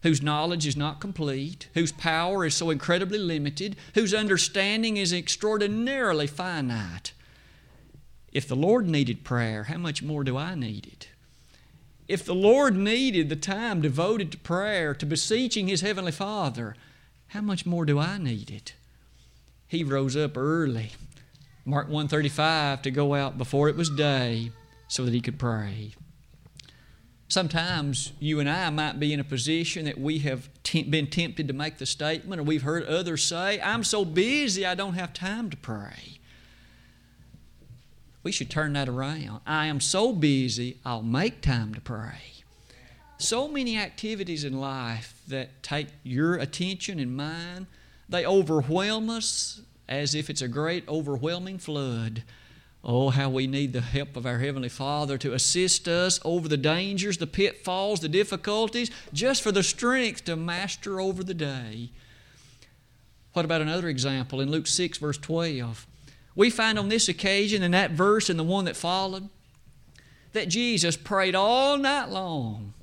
whose 0.02 0.23
knowledge 0.23 0.67
is 0.67 0.76
not 0.76 1.00
complete, 1.00 1.69
whose 1.75 1.93
power 1.93 2.45
is 2.45 2.55
so 2.55 2.71
incredibly 2.71 3.19
limited, 3.19 3.76
whose 3.95 4.14
understanding 4.14 4.97
is 4.97 5.12
extraordinarily 5.12 6.26
finite? 6.26 7.12
If 8.33 8.47
the 8.47 8.57
Lord 8.57 8.88
needed 8.88 9.25
prayer, 9.25 9.64
how 9.64 9.78
much 9.78 10.02
more 10.02 10.23
do 10.23 10.37
I 10.37 10.55
need 10.55 10.87
it? 10.87 11.09
If 12.07 12.25
the 12.25 12.35
Lord 12.35 12.76
needed 12.76 13.28
the 13.28 13.37
time 13.37 13.83
devoted 13.83 14.33
to 14.33 14.38
prayer, 14.38 14.95
to 14.95 15.05
beseeching 15.05 15.69
His 15.69 15.81
Heavenly 15.81 16.12
Father, 16.12 16.75
how 17.28 17.40
much 17.40 17.67
more 17.67 17.85
do 17.85 17.99
I 17.99 18.17
need 18.19 18.50
it? 18.50 18.75
He 19.67 19.85
rose 19.85 20.17
up 20.17 20.37
early, 20.37 20.93
Mark 21.67 21.88
135, 21.88 22.81
to 22.83 22.90
go 22.90 23.14
out 23.14 23.37
before 23.37 23.69
it 23.69 23.76
was 23.76 23.90
day 23.90 24.50
so 24.88 25.05
that 25.05 25.12
he 25.12 25.21
could 25.21 25.38
pray. 25.38 25.93
Sometimes 27.28 28.12
you 28.18 28.40
and 28.40 28.49
I 28.49 28.70
might 28.70 28.99
be 28.99 29.12
in 29.12 29.20
a 29.20 29.25
position 29.25 29.85
that 29.85 30.00
we 30.00 30.20
have 30.20 30.49
been 30.73 31.08
tempted 31.08 31.47
to 31.49 31.54
make 31.54 31.76
the 31.76 31.85
statement, 31.85 32.40
or 32.40 32.44
we've 32.44 32.62
heard 32.62 32.87
others 32.87 33.23
say, 33.23 33.61
I'm 33.61 33.85
so 33.85 34.06
busy 34.06 34.64
I 34.64 34.75
don't 34.75 34.94
have 34.94 35.12
time 35.12 35.50
to 35.50 35.56
pray. 35.58 36.18
We 38.23 38.32
should 38.32 38.50
turn 38.50 38.73
that 38.73 38.88
around. 38.88 39.40
I 39.47 39.66
am 39.66 39.78
so 39.80 40.12
busy, 40.14 40.78
I'll 40.87 41.02
make 41.02 41.42
time 41.42 41.75
to 41.75 41.80
pray. 41.82 42.42
So 43.18 43.47
many 43.47 43.76
activities 43.76 44.44
in 44.44 44.58
life 44.58 45.20
that 45.28 45.62
take 45.62 45.88
your 46.02 46.37
attention 46.37 46.99
and 46.99 47.14
mine, 47.14 47.66
they 48.08 48.25
overwhelm 48.25 49.11
us 49.11 49.61
as 49.87 50.14
if 50.14 50.30
it's 50.30 50.42
a 50.42 50.49
great 50.49 50.88
overwhelming 50.88 51.58
flood. 51.58 52.23
Oh, 52.85 53.11
how 53.11 53.28
we 53.28 53.47
need 53.47 53.73
the 53.73 53.80
help 53.80 54.16
of 54.16 54.25
our 54.25 54.38
Heavenly 54.38 54.68
Father 54.68 55.18
to 55.18 55.35
assist 55.35 55.88
us 55.88 56.20
over 56.25 56.49
the 56.49 56.56
dangers, 56.56 57.18
the 57.18 57.26
pitfalls, 57.26 58.00
the 58.00 58.08
difficulties, 58.08 58.90
just 59.12 59.42
for 59.42 59.50
the 59.50 59.64
strength 59.64 60.25
to 60.25 60.37
master 60.37 61.00
over 61.00 61.25
the 61.25 61.35
day. 61.35 61.90
What 63.32 63.44
about 63.44 63.61
another 63.61 63.88
example 63.88 64.40
in 64.40 64.50
Luke 64.50 64.66
6, 64.66 64.99
verse 64.99 65.18
12? 65.18 65.87
We 66.35 66.50
find 66.50 66.78
on 66.78 66.88
this 66.88 67.08
occasion, 67.08 67.62
in 67.62 67.73
that 67.73 67.90
verse 67.90 68.30
and 68.30 68.38
the 68.38 68.44
one 68.44 68.64
that 68.66 68.76
followed, 68.76 69.28
that 70.32 70.49
Jesus 70.49 70.97
prayed 70.97 71.35
all 71.35 71.76
night 71.78 72.11
long. 72.11 72.75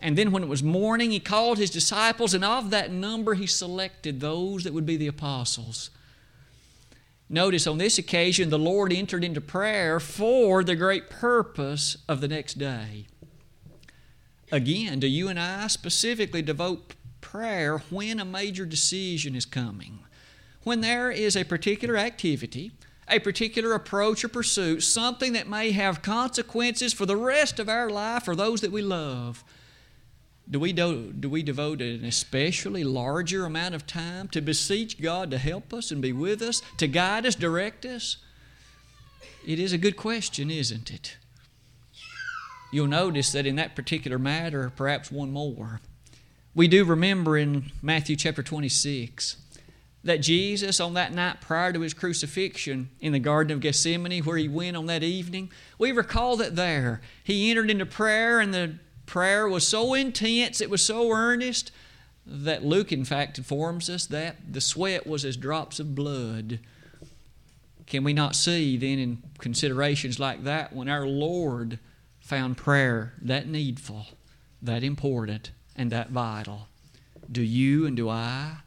And 0.00 0.16
then 0.16 0.32
when 0.32 0.42
it 0.42 0.48
was 0.48 0.62
morning, 0.62 1.10
he 1.10 1.20
called 1.20 1.58
his 1.58 1.70
disciples, 1.70 2.34
and 2.34 2.44
of 2.44 2.70
that 2.70 2.90
number, 2.90 3.34
he 3.34 3.46
selected 3.46 4.20
those 4.20 4.64
that 4.64 4.72
would 4.72 4.86
be 4.86 4.96
the 4.96 5.06
apostles. 5.06 5.90
Notice 7.34 7.66
on 7.66 7.78
this 7.78 7.98
occasion, 7.98 8.50
the 8.50 8.60
Lord 8.60 8.92
entered 8.92 9.24
into 9.24 9.40
prayer 9.40 9.98
for 9.98 10.62
the 10.62 10.76
great 10.76 11.10
purpose 11.10 11.96
of 12.08 12.20
the 12.20 12.28
next 12.28 12.60
day. 12.60 13.08
Again, 14.52 15.00
do 15.00 15.08
you 15.08 15.26
and 15.26 15.40
I 15.40 15.66
specifically 15.66 16.42
devote 16.42 16.94
prayer 17.20 17.78
when 17.90 18.20
a 18.20 18.24
major 18.24 18.64
decision 18.64 19.34
is 19.34 19.46
coming? 19.46 19.98
When 20.62 20.80
there 20.80 21.10
is 21.10 21.36
a 21.36 21.42
particular 21.42 21.96
activity, 21.96 22.70
a 23.08 23.18
particular 23.18 23.72
approach 23.72 24.22
or 24.22 24.28
pursuit, 24.28 24.84
something 24.84 25.32
that 25.32 25.48
may 25.48 25.72
have 25.72 26.02
consequences 26.02 26.92
for 26.92 27.04
the 27.04 27.16
rest 27.16 27.58
of 27.58 27.68
our 27.68 27.90
life 27.90 28.28
or 28.28 28.36
those 28.36 28.60
that 28.60 28.70
we 28.70 28.80
love. 28.80 29.42
Do 30.50 30.60
we, 30.60 30.72
do, 30.72 31.12
do 31.12 31.30
we 31.30 31.42
devote 31.42 31.80
an 31.80 32.04
especially 32.04 32.84
larger 32.84 33.46
amount 33.46 33.74
of 33.74 33.86
time 33.86 34.28
to 34.28 34.42
beseech 34.42 35.00
God 35.00 35.30
to 35.30 35.38
help 35.38 35.72
us 35.72 35.90
and 35.90 36.02
be 36.02 36.12
with 36.12 36.42
us, 36.42 36.60
to 36.76 36.86
guide 36.86 37.24
us, 37.24 37.34
direct 37.34 37.86
us? 37.86 38.18
It 39.46 39.58
is 39.58 39.72
a 39.72 39.78
good 39.78 39.96
question, 39.96 40.50
isn't 40.50 40.90
it? 40.90 41.16
You'll 42.72 42.88
notice 42.88 43.32
that 43.32 43.46
in 43.46 43.56
that 43.56 43.74
particular 43.76 44.18
matter, 44.18 44.72
perhaps 44.74 45.10
one 45.10 45.30
more. 45.30 45.80
We 46.54 46.68
do 46.68 46.84
remember 46.84 47.36
in 47.38 47.72
Matthew 47.80 48.16
chapter 48.16 48.42
26 48.42 49.36
that 50.04 50.20
Jesus, 50.20 50.80
on 50.80 50.94
that 50.94 51.12
night 51.12 51.40
prior 51.40 51.72
to 51.72 51.80
his 51.80 51.94
crucifixion 51.94 52.90
in 53.00 53.12
the 53.12 53.18
Garden 53.18 53.52
of 53.52 53.60
Gethsemane, 53.60 54.22
where 54.22 54.36
he 54.36 54.48
went 54.48 54.76
on 54.76 54.86
that 54.86 55.02
evening, 55.02 55.50
we 55.78 55.92
recall 55.92 56.36
that 56.36 56.56
there 56.56 57.00
he 57.22 57.50
entered 57.50 57.70
into 57.70 57.86
prayer 57.86 58.40
and 58.40 58.52
the 58.52 58.74
prayer 59.06 59.48
was 59.48 59.66
so 59.66 59.94
intense, 59.94 60.60
it 60.60 60.70
was 60.70 60.82
so 60.82 61.10
earnest, 61.10 61.70
that 62.26 62.64
Luke, 62.64 62.92
in 62.92 63.04
fact, 63.04 63.38
informs 63.38 63.90
us 63.90 64.06
that 64.06 64.36
the 64.50 64.60
sweat 64.60 65.06
was 65.06 65.24
as 65.24 65.36
drops 65.36 65.78
of 65.78 65.94
blood. 65.94 66.58
Can 67.86 68.02
we 68.02 68.12
not 68.12 68.34
see 68.34 68.76
then 68.76 68.98
in 68.98 69.22
considerations 69.38 70.18
like 70.18 70.44
that 70.44 70.72
when 70.72 70.88
our 70.88 71.06
Lord 71.06 71.78
found 72.20 72.56
prayer 72.56 73.12
that 73.20 73.46
needful, 73.46 74.06
that 74.62 74.82
important, 74.82 75.50
and 75.76 75.90
that 75.92 76.10
vital? 76.10 76.68
Do 77.30 77.42
you 77.42 77.84
and 77.84 77.96
do 77.96 78.08
I? 78.08 78.58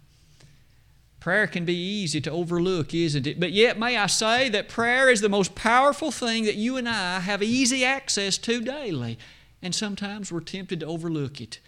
Prayer 1.20 1.48
can 1.48 1.66
be 1.66 1.76
easy 1.76 2.22
to 2.22 2.32
overlook, 2.32 2.94
isn't 2.94 3.26
it? 3.26 3.40
But 3.40 3.52
yet, 3.52 3.80
may 3.80 3.98
I 3.98 4.06
say 4.06 4.50
that 4.50 4.70
prayer 4.70 5.10
is 5.10 5.22
the 5.22 5.30
most 5.30 5.56
powerful 5.56 6.12
thing 6.12 6.46
that 6.46 6.56
you 6.56 6.78
and 6.78 6.88
I 6.88 7.20
have 7.22 7.42
easy 7.42 7.84
access 7.84 8.38
to 8.38 8.62
daily 8.62 9.18
and 9.62 9.74
sometimes 9.74 10.32
we're 10.32 10.40
tempted 10.40 10.82
to 10.82 10.86
overlook 10.86 11.42
it. 11.42 11.60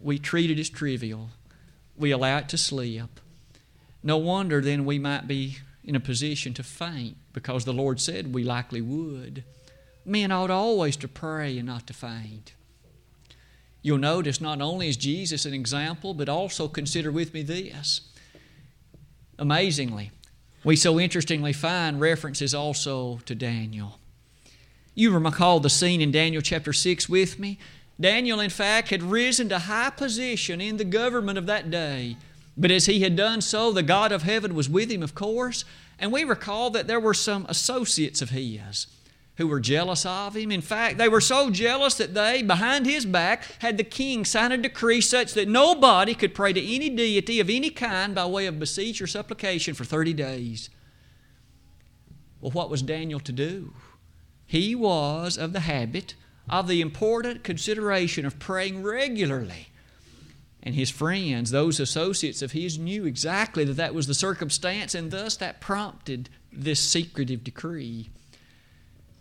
We 0.00 0.18
treat 0.18 0.50
it 0.50 0.58
as 0.58 0.68
trivial, 0.68 1.30
we 1.96 2.10
allow 2.10 2.38
it 2.38 2.48
to 2.50 2.58
slip. 2.58 3.20
No 4.02 4.18
wonder 4.18 4.60
then 4.60 4.84
we 4.84 4.98
might 4.98 5.26
be 5.26 5.58
in 5.82 5.96
a 5.96 6.00
position 6.00 6.52
to 6.54 6.62
faint 6.62 7.16
because 7.32 7.64
the 7.64 7.72
Lord 7.72 8.00
said 8.00 8.34
we 8.34 8.44
likely 8.44 8.80
would. 8.80 9.44
Men 10.04 10.30
ought 10.30 10.50
always 10.50 10.96
to 10.98 11.08
pray 11.08 11.56
and 11.56 11.66
not 11.66 11.86
to 11.86 11.94
faint. 11.94 12.52
You'll 13.80 13.98
notice 13.98 14.40
not 14.40 14.60
only 14.60 14.88
is 14.88 14.96
Jesus 14.96 15.44
an 15.44 15.54
example, 15.54 16.14
but 16.14 16.28
also 16.28 16.68
consider 16.68 17.10
with 17.12 17.34
me 17.34 17.42
this. 17.42 18.00
Amazingly, 19.38 20.10
we 20.64 20.76
so 20.76 20.98
interestingly 20.98 21.52
find 21.52 22.00
references 22.00 22.54
also 22.54 23.20
to 23.26 23.34
Daniel. 23.34 23.98
You 24.94 25.16
recall 25.16 25.60
the 25.60 25.70
scene 25.70 26.00
in 26.00 26.12
Daniel 26.12 26.42
chapter 26.42 26.72
6 26.72 27.08
with 27.08 27.38
me. 27.38 27.58
Daniel, 28.00 28.40
in 28.40 28.50
fact, 28.50 28.88
had 28.88 29.02
risen 29.02 29.48
to 29.48 29.60
high 29.60 29.90
position 29.90 30.60
in 30.60 30.76
the 30.76 30.84
government 30.84 31.38
of 31.38 31.46
that 31.46 31.70
day. 31.70 32.16
But 32.56 32.70
as 32.70 32.86
he 32.86 33.00
had 33.00 33.16
done 33.16 33.40
so, 33.40 33.72
the 33.72 33.82
God 33.82 34.12
of 34.12 34.22
heaven 34.22 34.54
was 34.54 34.68
with 34.68 34.90
him, 34.90 35.02
of 35.02 35.14
course. 35.14 35.64
And 35.98 36.12
we 36.12 36.24
recall 36.24 36.70
that 36.70 36.86
there 36.86 37.00
were 37.00 37.14
some 37.14 37.46
associates 37.48 38.22
of 38.22 38.30
his 38.30 38.86
who 39.36 39.48
were 39.48 39.58
jealous 39.58 40.06
of 40.06 40.36
him. 40.36 40.52
In 40.52 40.60
fact, 40.60 40.96
they 40.96 41.08
were 41.08 41.20
so 41.20 41.50
jealous 41.50 41.94
that 41.94 42.14
they, 42.14 42.42
behind 42.42 42.86
his 42.86 43.04
back, 43.04 43.44
had 43.60 43.76
the 43.76 43.84
king 43.84 44.24
sign 44.24 44.52
a 44.52 44.56
decree 44.56 45.00
such 45.00 45.34
that 45.34 45.48
nobody 45.48 46.14
could 46.14 46.34
pray 46.34 46.52
to 46.52 46.74
any 46.74 46.88
deity 46.88 47.40
of 47.40 47.50
any 47.50 47.70
kind 47.70 48.14
by 48.14 48.26
way 48.26 48.46
of 48.46 48.60
beseech 48.60 49.02
or 49.02 49.08
supplication 49.08 49.74
for 49.74 49.84
30 49.84 50.12
days. 50.12 50.70
Well, 52.40 52.52
what 52.52 52.70
was 52.70 52.82
Daniel 52.82 53.18
to 53.20 53.32
do? 53.32 53.72
He 54.46 54.74
was 54.74 55.36
of 55.36 55.52
the 55.52 55.60
habit 55.60 56.14
of 56.48 56.68
the 56.68 56.80
important 56.80 57.44
consideration 57.44 58.26
of 58.26 58.38
praying 58.38 58.82
regularly. 58.82 59.68
And 60.62 60.74
his 60.74 60.90
friends, 60.90 61.50
those 61.50 61.78
associates 61.78 62.40
of 62.42 62.52
his, 62.52 62.78
knew 62.78 63.04
exactly 63.04 63.64
that 63.64 63.74
that 63.74 63.94
was 63.94 64.06
the 64.06 64.14
circumstance, 64.14 64.94
and 64.94 65.10
thus 65.10 65.36
that 65.36 65.60
prompted 65.60 66.30
this 66.50 66.80
secretive 66.80 67.44
decree. 67.44 68.08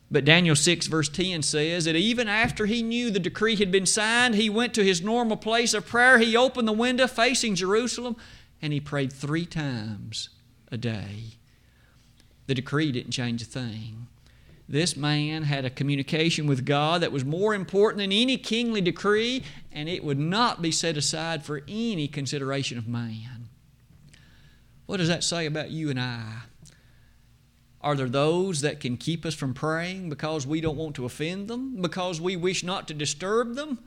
But 0.10 0.26
Daniel 0.26 0.56
6, 0.56 0.88
verse 0.88 1.10
10 1.10 1.42
says 1.42 1.86
that 1.86 1.96
even 1.96 2.28
after 2.28 2.66
he 2.66 2.84
knew 2.84 3.10
the 3.10 3.20
decree 3.20 3.56
had 3.56 3.72
been 3.72 3.88
signed, 3.88 4.36
he 4.36 4.50
went 4.50 4.74
to 4.76 4.84
his 4.84 5.02
normal 5.02 5.38
place 5.38 5.74
of 5.74 5.88
prayer. 5.88 6.20
He 6.20 6.38
opened 6.38 6.68
the 6.68 6.72
window 6.72 7.08
facing 7.08 7.56
Jerusalem 7.56 8.16
and 8.62 8.72
he 8.72 8.80
prayed 8.80 9.12
three 9.12 9.48
times 9.48 10.30
a 10.72 10.78
day. 10.78 11.38
The 12.46 12.54
decree 12.54 12.92
didn't 12.92 13.12
change 13.12 13.42
a 13.42 13.46
thing. 13.46 14.08
This 14.74 14.98
man 14.98 15.44
had 15.44 15.66
a 15.66 15.70
communication 15.70 16.48
with 16.48 16.66
God 16.66 17.04
that 17.04 17.12
was 17.12 17.24
more 17.24 17.54
important 17.54 18.00
than 18.00 18.12
any 18.12 18.40
kingly 18.40 18.82
decree, 18.82 19.44
and 19.72 19.88
it 19.88 20.04
would 20.04 20.18
not 20.18 20.64
be 20.64 20.72
set 20.72 20.98
aside 20.98 21.46
for 21.46 21.62
any 21.68 22.08
consideration 22.08 22.80
of 22.80 22.88
man. 22.88 23.50
What 24.88 24.98
does 24.98 25.10
that 25.10 25.24
say 25.24 25.46
about 25.46 25.70
you 25.70 25.92
and 25.92 26.00
I? 26.00 26.38
Are 27.82 27.94
there 27.94 28.10
those 28.10 28.62
that 28.62 28.80
can 28.80 28.98
keep 28.98 29.28
us 29.28 29.36
from 29.36 29.54
praying 29.54 30.10
because 30.10 30.48
we 30.48 30.60
don't 30.60 30.76
want 30.76 30.96
to 30.96 31.06
offend 31.06 31.50
them, 31.50 31.80
because 31.80 32.20
we 32.20 32.36
wish 32.36 32.64
not 32.64 32.88
to 32.88 32.96
disturb 32.96 33.54
them? 33.54 33.78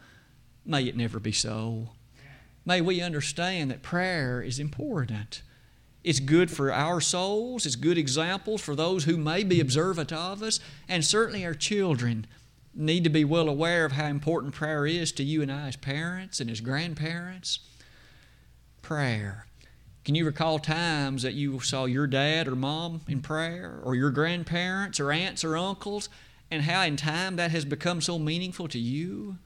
May 0.65 0.85
it 0.85 0.97
never 0.97 1.19
be 1.19 1.33
so. 1.33 1.89
May 2.65 2.81
we 2.81 3.01
understand 3.01 3.73
that 3.73 3.83
prayer 3.83 4.41
is 4.41 4.61
important. 4.61 5.43
It's 6.07 6.21
good 6.21 6.53
for 6.53 6.73
our 6.73 7.01
souls. 7.01 7.67
It's 7.67 7.75
good 7.75 7.99
examples 7.99 8.61
for 8.61 8.77
those 8.77 9.05
who 9.05 9.17
may 9.17 9.43
be 9.43 9.59
observant 9.59 10.13
of 10.13 10.41
us. 10.41 10.61
And 10.89 11.05
certainly 11.05 11.45
our 11.45 11.53
children 11.53 12.29
need 12.73 13.03
to 13.03 13.11
be 13.11 13.25
well 13.25 13.49
aware 13.49 13.85
of 13.85 13.91
how 13.91 14.07
important 14.07 14.55
prayer 14.55 14.87
is 14.87 15.11
to 15.11 15.25
you 15.25 15.43
and 15.43 15.51
I 15.51 15.67
as 15.67 15.75
parents 15.75 16.39
and 16.39 16.49
as 16.49 16.61
grandparents. 16.61 17.59
Prayer. 18.83 19.47
Can 20.05 20.15
you 20.15 20.25
recall 20.25 20.61
times 20.61 21.25
that 21.25 21.35
you 21.35 21.59
saw 21.59 21.87
your 21.87 22.07
dad 22.07 22.47
or 22.47 22.55
mom 22.55 23.01
in 23.09 23.21
prayer, 23.21 23.81
or 23.83 23.97
your 23.97 24.13
grandparents, 24.13 25.01
or 25.01 25.11
aunts 25.11 25.43
or 25.43 25.57
uncles, 25.57 26.09
and 26.53 26.63
how 26.63 26.83
in 26.83 26.95
time 26.95 27.35
that 27.35 27.51
has 27.51 27.65
become 27.65 28.01
so 28.01 28.17
meaningful 28.17 28.69
to 28.69 28.79
you? 28.79 29.39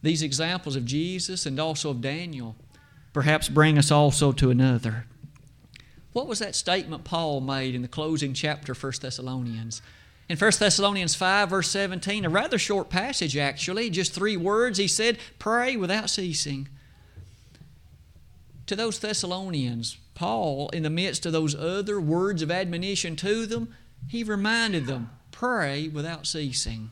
These 0.00 0.22
examples 0.22 0.76
of 0.76 0.84
Jesus 0.84 1.44
and 1.44 1.58
also 1.58 1.90
of 1.90 2.00
Daniel 2.00 2.54
perhaps 3.12 3.48
bring 3.48 3.78
us 3.78 3.90
also 3.90 4.32
to 4.32 4.50
another. 4.50 5.06
What 6.12 6.26
was 6.26 6.38
that 6.38 6.54
statement 6.54 7.04
Paul 7.04 7.40
made 7.40 7.74
in 7.74 7.82
the 7.82 7.88
closing 7.88 8.34
chapter 8.34 8.72
of 8.72 8.82
1 8.82 8.92
Thessalonians? 9.00 9.82
In 10.28 10.36
1 10.36 10.52
Thessalonians 10.58 11.14
5, 11.14 11.48
verse 11.48 11.70
17, 11.70 12.24
a 12.24 12.28
rather 12.28 12.58
short 12.58 12.90
passage 12.90 13.36
actually, 13.36 13.88
just 13.88 14.12
three 14.12 14.36
words, 14.36 14.78
he 14.78 14.88
said, 14.88 15.18
Pray 15.38 15.76
without 15.76 16.10
ceasing. 16.10 16.68
To 18.66 18.76
those 18.76 18.98
Thessalonians, 18.98 19.96
Paul, 20.14 20.68
in 20.70 20.82
the 20.82 20.90
midst 20.90 21.24
of 21.24 21.32
those 21.32 21.54
other 21.54 21.98
words 21.98 22.42
of 22.42 22.50
admonition 22.50 23.16
to 23.16 23.46
them, 23.46 23.74
he 24.08 24.22
reminded 24.22 24.86
them, 24.86 25.10
Pray 25.30 25.88
without 25.88 26.26
ceasing. 26.26 26.90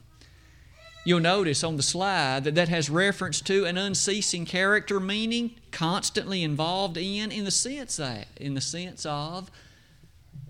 You'll 1.07 1.21
notice 1.21 1.63
on 1.63 1.77
the 1.77 1.85
slide 1.85 2.43
that 2.43 2.57
that 2.57 2.69
has 2.69 2.91
reference 2.91 3.41
to 3.43 3.65
an 3.65 3.79
unceasing 3.79 4.45
character, 4.45 4.99
meaning 4.99 5.53
constantly 5.71 6.43
involved 6.43 6.97
in, 6.97 7.31
in 7.31 7.45
the 7.45 7.53
sense 7.53 7.99
that, 7.99 8.27
in 8.39 8.55
the 8.55 8.61
sense 8.61 9.07
of 9.07 9.49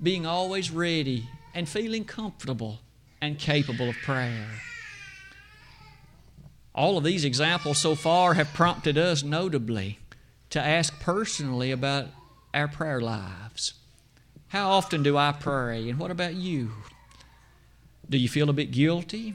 being 0.02 0.24
always 0.24 0.70
ready 0.70 1.28
and 1.54 1.68
feeling 1.68 2.06
comfortable 2.06 2.78
and 3.20 3.38
capable 3.38 3.90
of 3.90 3.96
prayer. 3.96 4.48
All 6.74 6.96
of 6.96 7.04
these 7.04 7.26
examples 7.26 7.76
so 7.76 7.94
far 7.94 8.32
have 8.32 8.54
prompted 8.54 8.96
us 8.96 9.22
notably 9.22 9.98
to 10.48 10.58
ask 10.58 10.98
personally 11.00 11.70
about 11.70 12.06
our 12.54 12.66
prayer 12.66 13.02
lives. 13.02 13.74
How 14.48 14.70
often 14.70 15.02
do 15.02 15.18
I 15.18 15.32
pray, 15.32 15.90
and 15.90 15.98
what 15.98 16.10
about 16.10 16.32
you? 16.32 16.70
Do 18.08 18.16
you 18.16 18.30
feel 18.30 18.48
a 18.48 18.54
bit 18.54 18.70
guilty? 18.70 19.34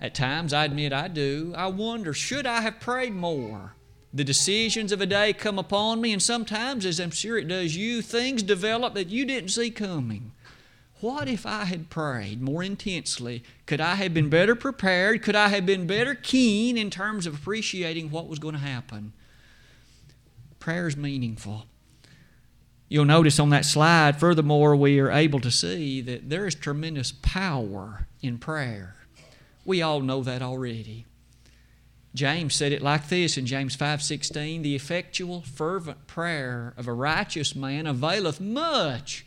At 0.00 0.14
times, 0.14 0.54
I 0.54 0.64
admit 0.64 0.94
I 0.94 1.08
do. 1.08 1.52
I 1.54 1.66
wonder, 1.66 2.14
should 2.14 2.46
I 2.46 2.62
have 2.62 2.80
prayed 2.80 3.14
more? 3.14 3.74
The 4.14 4.24
decisions 4.24 4.90
of 4.92 5.00
a 5.00 5.06
day 5.06 5.34
come 5.34 5.58
upon 5.58 6.00
me, 6.00 6.12
and 6.12 6.22
sometimes, 6.22 6.86
as 6.86 6.98
I'm 6.98 7.10
sure 7.10 7.36
it 7.36 7.46
does 7.46 7.76
you, 7.76 8.00
things 8.00 8.42
develop 8.42 8.94
that 8.94 9.08
you 9.08 9.26
didn't 9.26 9.50
see 9.50 9.70
coming. 9.70 10.32
What 11.00 11.28
if 11.28 11.46
I 11.46 11.64
had 11.64 11.90
prayed 11.90 12.40
more 12.42 12.62
intensely? 12.62 13.44
Could 13.66 13.80
I 13.80 13.94
have 13.96 14.12
been 14.12 14.28
better 14.28 14.54
prepared? 14.54 15.22
Could 15.22 15.36
I 15.36 15.48
have 15.48 15.64
been 15.64 15.86
better 15.86 16.14
keen 16.14 16.76
in 16.76 16.90
terms 16.90 17.26
of 17.26 17.34
appreciating 17.34 18.10
what 18.10 18.26
was 18.26 18.38
going 18.38 18.54
to 18.54 18.60
happen? 18.60 19.12
Prayer 20.58 20.88
is 20.88 20.96
meaningful. 20.96 21.66
You'll 22.88 23.04
notice 23.04 23.38
on 23.38 23.50
that 23.50 23.64
slide, 23.64 24.18
furthermore, 24.18 24.74
we 24.74 24.98
are 24.98 25.10
able 25.10 25.40
to 25.40 25.50
see 25.50 26.00
that 26.00 26.28
there 26.28 26.46
is 26.46 26.54
tremendous 26.54 27.12
power 27.12 28.08
in 28.20 28.38
prayer. 28.38 28.96
We 29.70 29.82
all 29.82 30.00
know 30.00 30.24
that 30.24 30.42
already. 30.42 31.06
James 32.12 32.56
said 32.56 32.72
it 32.72 32.82
like 32.82 33.08
this 33.08 33.38
in 33.38 33.46
James 33.46 33.76
5:16, 33.76 34.62
"The 34.62 34.74
effectual 34.74 35.42
fervent 35.42 36.08
prayer 36.08 36.74
of 36.76 36.88
a 36.88 36.92
righteous 36.92 37.54
man 37.54 37.86
availeth 37.86 38.40
much." 38.40 39.24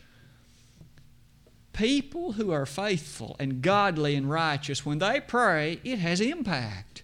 People 1.71 2.33
who 2.33 2.51
are 2.51 2.65
faithful 2.65 3.37
and 3.39 3.61
godly 3.61 4.15
and 4.15 4.29
righteous, 4.29 4.85
when 4.85 4.99
they 4.99 5.21
pray, 5.21 5.79
it 5.85 5.99
has 5.99 6.19
impact. 6.19 7.03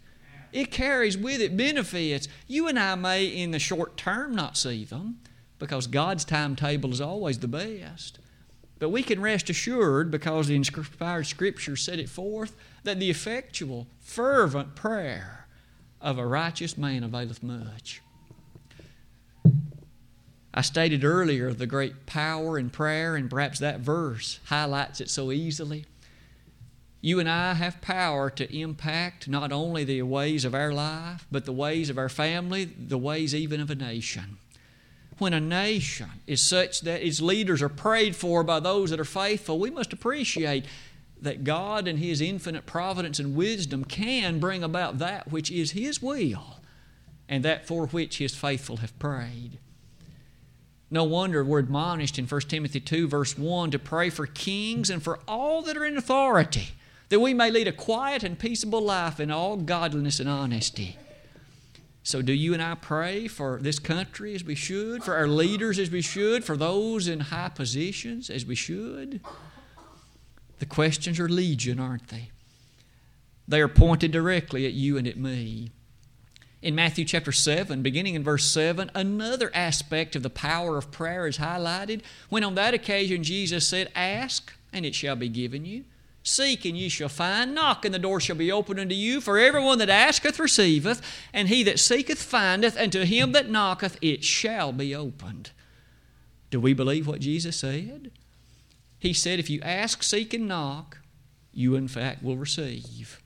It 0.51 0.69
carries 0.69 1.17
with 1.17 1.39
it 1.39 1.55
benefits. 1.55 2.27
You 2.45 2.67
and 2.67 2.77
I 2.77 2.95
may, 2.95 3.25
in 3.25 3.51
the 3.51 3.57
short 3.57 3.95
term, 3.95 4.35
not 4.35 4.57
see 4.57 4.83
them 4.83 5.21
because 5.59 5.87
God's 5.87 6.25
timetable 6.25 6.91
is 6.91 6.99
always 6.99 7.39
the 7.39 7.47
best. 7.47 8.19
But 8.79 8.89
we 8.89 9.03
can 9.03 9.21
rest 9.21 9.49
assured, 9.49 10.09
because 10.09 10.47
the 10.47 10.55
inspired 10.55 11.27
Scripture 11.27 11.75
set 11.75 11.99
it 11.99 12.09
forth, 12.09 12.55
that 12.83 12.99
the 12.99 13.09
effectual, 13.09 13.87
fervent 13.99 14.75
prayer 14.75 15.47
of 16.01 16.17
a 16.17 16.25
righteous 16.25 16.77
man 16.77 17.03
availeth 17.03 17.43
much. 17.43 18.01
I 20.53 20.61
stated 20.61 21.03
earlier 21.03 21.53
the 21.53 21.67
great 21.67 22.05
power 22.05 22.57
in 22.57 22.69
prayer, 22.69 23.15
and 23.15 23.29
perhaps 23.29 23.59
that 23.59 23.81
verse 23.81 24.39
highlights 24.45 25.01
it 25.01 25.09
so 25.09 25.31
easily. 25.31 25.85
You 27.01 27.19
and 27.19 27.29
I 27.29 27.53
have 27.53 27.81
power 27.81 28.29
to 28.31 28.57
impact 28.57 29.27
not 29.27 29.51
only 29.51 29.83
the 29.83 30.01
ways 30.01 30.43
of 30.45 30.55
our 30.55 30.73
life, 30.73 31.25
but 31.31 31.45
the 31.45 31.53
ways 31.53 31.89
of 31.89 31.97
our 31.97 32.09
family, 32.09 32.65
the 32.65 32.97
ways 32.97 33.35
even 33.35 33.61
of 33.61 33.69
a 33.69 33.75
nation. 33.75 34.37
When 35.19 35.33
a 35.33 35.41
nation 35.41 36.09
is 36.25 36.41
such 36.41 36.81
that 36.81 37.05
its 37.05 37.19
leaders 37.21 37.61
are 37.61 37.69
prayed 37.69 38.15
for 38.15 38.43
by 38.43 38.61
those 38.61 38.89
that 38.89 39.01
are 39.01 39.05
faithful, 39.05 39.59
we 39.59 39.69
must 39.69 39.91
appreciate 39.91 40.65
that 41.21 41.43
God 41.43 41.89
and 41.89 41.99
His 41.99 42.21
infinite 42.21 42.65
providence 42.65 43.19
and 43.19 43.35
wisdom 43.35 43.83
can 43.83 44.39
bring 44.39 44.63
about 44.63 44.99
that 44.99 45.29
which 45.29 45.51
is 45.51 45.71
His 45.71 46.01
will 46.01 46.61
and 47.27 47.43
that 47.43 47.67
for 47.67 47.87
which 47.87 48.17
His 48.17 48.33
faithful 48.33 48.77
have 48.77 48.97
prayed. 48.97 49.59
No 50.89 51.03
wonder 51.03 51.43
we're 51.43 51.59
admonished 51.59 52.17
in 52.17 52.25
1 52.25 52.41
Timothy 52.41 52.79
2, 52.79 53.07
verse 53.09 53.37
1, 53.37 53.71
to 53.71 53.79
pray 53.79 54.09
for 54.09 54.25
kings 54.25 54.89
and 54.89 55.03
for 55.03 55.19
all 55.27 55.61
that 55.63 55.77
are 55.77 55.85
in 55.85 55.97
authority, 55.97 56.69
that 57.09 57.19
we 57.19 57.33
may 57.33 57.51
lead 57.51 57.67
a 57.67 57.73
quiet 57.73 58.23
and 58.23 58.39
peaceable 58.39 58.81
life 58.81 59.19
in 59.19 59.29
all 59.29 59.57
godliness 59.57 60.19
and 60.19 60.29
honesty. 60.29 60.97
So, 62.03 62.21
do 62.21 62.33
you 62.33 62.53
and 62.53 62.63
I 62.63 62.75
pray 62.75 63.27
for 63.27 63.59
this 63.61 63.77
country 63.77 64.33
as 64.33 64.43
we 64.43 64.55
should, 64.55 65.03
for 65.03 65.15
our 65.15 65.27
leaders 65.27 65.77
as 65.77 65.91
we 65.91 66.01
should, 66.01 66.43
for 66.43 66.55
those 66.57 67.07
in 67.07 67.19
high 67.19 67.49
positions 67.49 68.29
as 68.29 68.45
we 68.45 68.55
should? 68.55 69.21
The 70.59 70.65
questions 70.65 71.19
are 71.19 71.29
legion, 71.29 71.79
aren't 71.79 72.07
they? 72.07 72.31
They 73.47 73.61
are 73.61 73.67
pointed 73.67 74.11
directly 74.11 74.65
at 74.65 74.73
you 74.73 74.97
and 74.97 75.07
at 75.07 75.17
me. 75.17 75.71
In 76.61 76.75
Matthew 76.75 77.05
chapter 77.05 77.31
7, 77.31 77.81
beginning 77.81 78.15
in 78.15 78.23
verse 78.23 78.45
7, 78.45 78.91
another 78.93 79.49
aspect 79.53 80.15
of 80.15 80.23
the 80.23 80.29
power 80.29 80.77
of 80.77 80.91
prayer 80.91 81.25
is 81.25 81.37
highlighted 81.37 82.01
when 82.27 82.43
on 82.43 82.55
that 82.55 82.73
occasion 82.73 83.23
Jesus 83.23 83.65
said, 83.65 83.89
Ask, 83.95 84.53
and 84.73 84.85
it 84.85 84.93
shall 84.93 85.15
be 85.15 85.29
given 85.29 85.65
you. 85.65 85.85
Seek, 86.23 86.65
and 86.65 86.77
ye 86.77 86.89
shall 86.89 87.09
find. 87.09 87.55
Knock, 87.55 87.85
and 87.85 87.93
the 87.93 87.99
door 87.99 88.19
shall 88.19 88.35
be 88.35 88.51
opened 88.51 88.79
unto 88.79 88.95
you. 88.95 89.21
For 89.21 89.39
everyone 89.39 89.77
that 89.79 89.89
asketh 89.89 90.39
receiveth, 90.39 91.01
and 91.33 91.47
he 91.47 91.63
that 91.63 91.79
seeketh 91.79 92.21
findeth, 92.21 92.75
and 92.77 92.91
to 92.91 93.05
him 93.05 93.31
that 93.31 93.49
knocketh 93.49 93.97
it 94.01 94.23
shall 94.23 94.71
be 94.71 94.93
opened. 94.93 95.51
Do 96.51 96.59
we 96.59 96.73
believe 96.73 97.07
what 97.07 97.21
Jesus 97.21 97.55
said? 97.55 98.11
He 98.97 99.13
said, 99.13 99.39
If 99.39 99.49
you 99.49 99.61
ask, 99.61 100.03
seek, 100.03 100.33
and 100.33 100.47
knock, 100.47 100.97
you 101.53 101.75
in 101.75 101.87
fact 101.87 102.21
will 102.21 102.37
receive. 102.37 103.21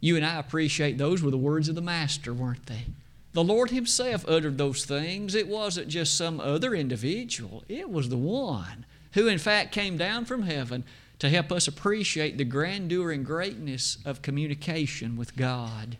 You 0.00 0.16
and 0.16 0.24
I 0.24 0.38
appreciate 0.38 0.98
those 0.98 1.22
were 1.22 1.30
the 1.30 1.36
words 1.36 1.68
of 1.68 1.74
the 1.74 1.82
Master, 1.82 2.32
weren't 2.32 2.66
they? 2.66 2.86
The 3.32 3.44
Lord 3.44 3.70
Himself 3.70 4.24
uttered 4.26 4.56
those 4.56 4.84
things. 4.84 5.34
It 5.34 5.48
wasn't 5.48 5.88
just 5.88 6.16
some 6.16 6.40
other 6.40 6.74
individual, 6.74 7.64
it 7.68 7.90
was 7.90 8.08
the 8.08 8.16
one 8.16 8.86
who, 9.12 9.28
in 9.28 9.38
fact, 9.38 9.72
came 9.72 9.96
down 9.96 10.24
from 10.26 10.42
heaven 10.42 10.84
to 11.18 11.28
help 11.28 11.50
us 11.50 11.66
appreciate 11.66 12.36
the 12.36 12.44
grandeur 12.44 13.10
and 13.10 13.24
greatness 13.24 13.98
of 14.04 14.22
communication 14.22 15.16
with 15.16 15.36
God. 15.36 15.96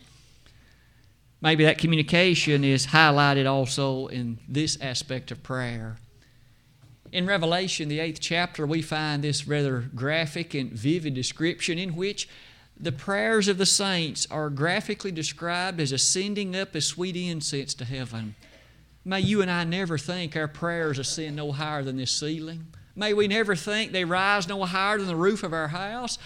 Maybe 1.41 1.65
that 1.65 1.79
communication 1.79 2.65
is 2.65 2.89
highlighted 2.89 3.51
also 3.51 4.07
in 4.07 4.39
this 4.49 4.79
aspect 4.81 5.31
of 5.31 5.43
prayer. 5.43 5.97
In 7.13 7.27
Revelation, 7.27 7.89
the 7.89 8.01
eighth 8.01 8.21
chapter, 8.21 8.67
we 8.67 8.83
find 8.83 9.23
this 9.23 9.47
rather 9.47 9.89
graphic 9.95 10.55
and 10.55 10.73
vivid 10.73 11.15
description 11.15 11.79
in 11.79 11.95
which 11.95 12.29
the 12.79 12.93
prayers 12.93 13.49
of 13.49 13.59
the 13.59 13.67
saints 13.67 14.27
are 14.31 14.51
graphically 14.51 15.13
described 15.13 15.81
as 15.81 15.93
ascending 15.93 16.55
up 16.55 16.77
as 16.77 16.85
sweet 16.85 17.17
incense 17.17 17.73
to 17.75 17.85
heaven. 17.85 18.35
May 19.05 19.21
you 19.21 19.41
and 19.41 19.51
I 19.51 19.65
never 19.65 19.97
think 19.97 20.37
our 20.37 20.49
prayers 20.49 20.99
ascend 20.99 21.37
no 21.37 21.53
higher 21.53 21.83
than 21.83 21.97
this 21.97 22.11
ceiling. 22.11 22.67
May 22.97 23.13
we 23.13 23.29
never 23.29 23.55
think 23.55 23.93
they 23.93 24.05
rise 24.05 24.49
no 24.49 24.65
higher 24.65 24.99
than 24.99 25.07
the 25.07 25.15
roof 25.15 25.43
of 25.43 25.53
our 25.53 25.69
house. 25.69 26.19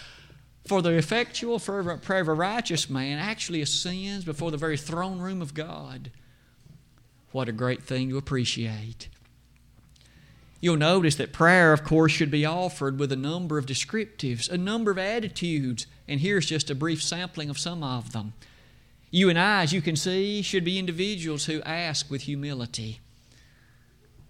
For 0.66 0.80
the 0.80 0.96
effectual, 0.96 1.58
fervent 1.58 2.02
prayer 2.02 2.20
of 2.20 2.28
a 2.28 2.32
righteous 2.34 2.88
man 2.88 3.18
actually 3.18 3.60
ascends 3.60 4.24
before 4.24 4.52
the 4.52 4.56
very 4.56 4.76
throne 4.76 5.18
room 5.18 5.42
of 5.42 5.52
God. 5.52 6.10
What 7.32 7.48
a 7.48 7.52
great 7.52 7.82
thing 7.82 8.10
to 8.10 8.18
appreciate. 8.18 9.08
You'll 10.60 10.76
notice 10.76 11.16
that 11.16 11.32
prayer, 11.32 11.72
of 11.72 11.84
course, 11.84 12.12
should 12.12 12.30
be 12.30 12.44
offered 12.44 12.98
with 12.98 13.10
a 13.10 13.16
number 13.16 13.56
of 13.56 13.66
descriptives, 13.66 14.50
a 14.50 14.58
number 14.58 14.90
of 14.90 14.98
attitudes, 14.98 15.86
and 16.06 16.20
here's 16.20 16.46
just 16.46 16.70
a 16.70 16.74
brief 16.74 17.02
sampling 17.02 17.48
of 17.48 17.58
some 17.58 17.82
of 17.82 18.12
them. 18.12 18.34
You 19.10 19.28
and 19.28 19.38
I, 19.38 19.62
as 19.62 19.72
you 19.72 19.80
can 19.80 19.96
see, 19.96 20.42
should 20.42 20.64
be 20.64 20.78
individuals 20.78 21.46
who 21.46 21.62
ask 21.62 22.10
with 22.10 22.22
humility. 22.22 23.00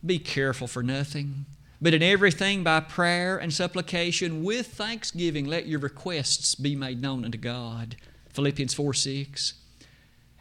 Be 0.06 0.18
careful 0.18 0.68
for 0.68 0.82
nothing, 0.82 1.46
but 1.82 1.94
in 1.94 2.02
everything 2.02 2.62
by 2.62 2.80
prayer 2.80 3.38
and 3.38 3.52
supplication 3.52 4.42
with 4.42 4.66
thanksgiving 4.68 5.46
let 5.46 5.66
your 5.66 5.80
requests 5.80 6.54
be 6.54 6.76
made 6.76 7.00
known 7.00 7.24
unto 7.24 7.38
God. 7.38 7.96
Philippians 8.30 8.74
4 8.74 8.94
6. 8.94 9.54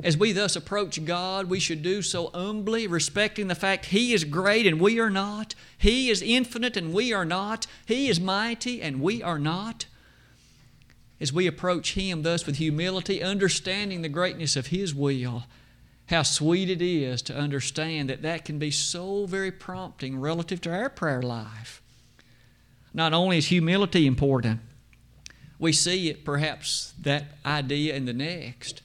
As 0.01 0.15
we 0.15 0.31
thus 0.31 0.55
approach 0.55 1.03
God, 1.03 1.49
we 1.49 1.59
should 1.59 1.83
do 1.83 2.01
so 2.01 2.27
humbly, 2.27 2.87
respecting 2.87 3.47
the 3.47 3.55
fact 3.55 3.87
He 3.87 4.13
is 4.13 4.23
great 4.23 4.65
and 4.65 4.79
we 4.79 4.99
are 4.99 5.09
not. 5.09 5.55
He 5.77 6.09
is 6.09 6.21
infinite 6.21 6.77
and 6.77 6.93
we 6.93 7.11
are 7.11 7.25
not. 7.25 7.67
He 7.85 8.07
is 8.07 8.19
mighty 8.19 8.81
and 8.81 9.01
we 9.01 9.21
are 9.21 9.39
not. 9.39 9.85
As 11.19 11.33
we 11.33 11.47
approach 11.47 11.95
Him 11.95 12.23
thus 12.23 12.45
with 12.45 12.57
humility, 12.57 13.21
understanding 13.21 14.01
the 14.01 14.09
greatness 14.09 14.55
of 14.55 14.67
His 14.67 14.95
will, 14.95 15.43
how 16.09 16.23
sweet 16.23 16.69
it 16.69 16.81
is 16.81 17.21
to 17.21 17.37
understand 17.37 18.09
that 18.09 18.23
that 18.23 18.43
can 18.43 18.57
be 18.57 18.71
so 18.71 19.25
very 19.25 19.51
prompting 19.51 20.19
relative 20.19 20.59
to 20.61 20.73
our 20.73 20.89
prayer 20.89 21.21
life. 21.21 21.81
Not 22.93 23.13
only 23.13 23.37
is 23.37 23.47
humility 23.47 24.07
important, 24.07 24.59
we 25.59 25.71
see 25.71 26.09
it 26.09 26.25
perhaps 26.25 26.93
that 27.01 27.25
idea 27.45 27.95
in 27.95 28.05
the 28.05 28.13
next 28.13 28.81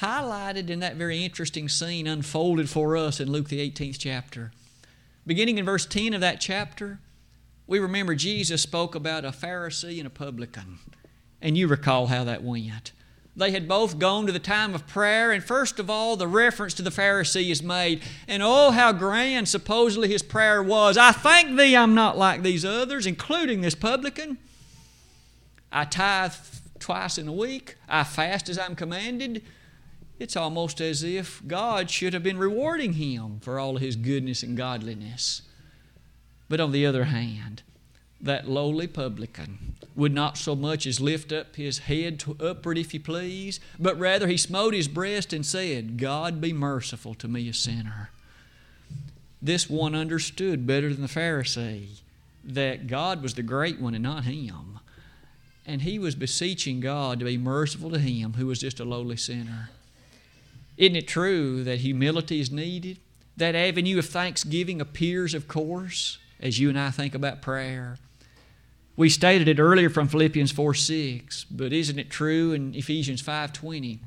highlighted 0.00 0.68
in 0.68 0.80
that 0.80 0.96
very 0.96 1.24
interesting 1.24 1.68
scene 1.68 2.06
unfolded 2.06 2.68
for 2.68 2.96
us 2.96 3.18
in 3.18 3.32
Luke, 3.32 3.48
the 3.48 3.70
18th 3.70 3.96
chapter. 3.98 4.52
Beginning 5.26 5.56
in 5.58 5.64
verse 5.64 5.86
10 5.86 6.12
of 6.12 6.20
that 6.20 6.40
chapter, 6.40 6.98
we 7.66 7.78
remember 7.78 8.14
Jesus 8.14 8.60
spoke 8.60 8.94
about 8.94 9.24
a 9.24 9.30
Pharisee 9.30 9.98
and 9.98 10.06
a 10.06 10.10
publican. 10.10 10.78
And 11.40 11.56
you 11.56 11.66
recall 11.66 12.08
how 12.08 12.24
that 12.24 12.42
went. 12.42 12.92
They 13.36 13.50
had 13.50 13.68
both 13.68 13.98
gone 13.98 14.24
to 14.26 14.32
the 14.32 14.38
time 14.38 14.74
of 14.74 14.86
prayer, 14.86 15.30
and 15.30 15.44
first 15.44 15.78
of 15.78 15.90
all, 15.90 16.16
the 16.16 16.26
reference 16.26 16.72
to 16.74 16.82
the 16.82 16.90
Pharisee 16.90 17.50
is 17.50 17.62
made. 17.62 18.02
And 18.26 18.42
oh, 18.42 18.70
how 18.70 18.92
grand 18.92 19.46
supposedly 19.46 20.08
his 20.08 20.22
prayer 20.22 20.62
was 20.62 20.96
I 20.96 21.12
thank 21.12 21.56
thee 21.56 21.76
I'm 21.76 21.94
not 21.94 22.16
like 22.16 22.42
these 22.42 22.64
others, 22.64 23.06
including 23.06 23.60
this 23.60 23.74
publican. 23.74 24.38
I 25.70 25.84
tithe 25.84 26.32
twice 26.78 27.18
in 27.18 27.28
a 27.28 27.32
week, 27.32 27.76
I 27.88 28.04
fast 28.04 28.48
as 28.48 28.58
I'm 28.58 28.74
commanded. 28.74 29.42
It's 30.18 30.36
almost 30.36 30.80
as 30.80 31.02
if 31.02 31.42
God 31.46 31.90
should 31.90 32.14
have 32.14 32.22
been 32.22 32.38
rewarding 32.38 32.94
him 32.94 33.40
for 33.40 33.58
all 33.58 33.76
his 33.76 33.96
goodness 33.96 34.42
and 34.42 34.56
godliness. 34.56 35.42
But 36.48 36.60
on 36.60 36.72
the 36.72 36.86
other 36.86 37.04
hand, 37.04 37.62
that 38.20 38.48
lowly 38.48 38.86
publican 38.86 39.74
would 39.94 40.12
not 40.12 40.36
so 40.36 40.54
much 40.54 40.86
as 40.86 41.00
lift 41.00 41.32
up 41.32 41.56
his 41.56 41.78
head 41.80 42.20
to 42.20 42.36
upward, 42.40 42.76
if 42.78 42.92
you 42.92 43.00
please, 43.00 43.60
but 43.78 43.98
rather 43.98 44.26
he 44.26 44.36
smote 44.36 44.74
his 44.74 44.88
breast 44.88 45.32
and 45.32 45.44
said, 45.44 45.96
God 45.98 46.40
be 46.40 46.52
merciful 46.52 47.14
to 47.14 47.28
me, 47.28 47.48
a 47.48 47.54
sinner. 47.54 48.10
This 49.40 49.70
one 49.70 49.94
understood 49.94 50.66
better 50.66 50.92
than 50.92 51.02
the 51.02 51.08
Pharisee 51.08 52.00
that 52.44 52.86
God 52.86 53.22
was 53.22 53.34
the 53.34 53.42
great 53.42 53.80
one 53.80 53.94
and 53.94 54.02
not 54.02 54.24
him. 54.24 54.80
And 55.66 55.82
he 55.82 55.98
was 55.98 56.14
beseeching 56.14 56.80
God 56.80 57.18
to 57.18 57.24
be 57.24 57.38
merciful 57.38 57.90
to 57.90 57.98
him 57.98 58.34
who 58.34 58.46
was 58.46 58.60
just 58.60 58.80
a 58.80 58.84
lowly 58.84 59.16
sinner. 59.16 59.70
Isn't 60.76 60.96
it 60.96 61.08
true 61.08 61.64
that 61.64 61.80
humility 61.80 62.40
is 62.40 62.50
needed? 62.50 62.98
That 63.36 63.54
avenue 63.54 63.98
of 63.98 64.06
thanksgiving 64.06 64.80
appears, 64.80 65.34
of 65.34 65.48
course, 65.48 66.18
as 66.40 66.58
you 66.58 66.68
and 66.68 66.78
I 66.78 66.90
think 66.90 67.14
about 67.14 67.42
prayer. 67.42 67.96
We 68.96 69.10
stated 69.10 69.48
it 69.48 69.60
earlier 69.60 69.90
from 69.90 70.08
Philippians 70.08 70.52
4 70.52 70.74
6, 70.74 71.44
but 71.44 71.72
isn't 71.72 71.98
it 71.98 72.10
true 72.10 72.52
in 72.52 72.74
Ephesians 72.74 73.20
5 73.20 73.52
20 73.52 74.00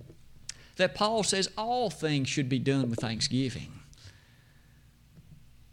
that 0.78 0.96
Paul 0.96 1.24
says 1.24 1.50
all 1.58 1.90
things 1.90 2.30
should 2.30 2.50
be 2.50 2.60
done 2.60 2.90
with 2.90 3.00
thanksgiving? 3.00 3.80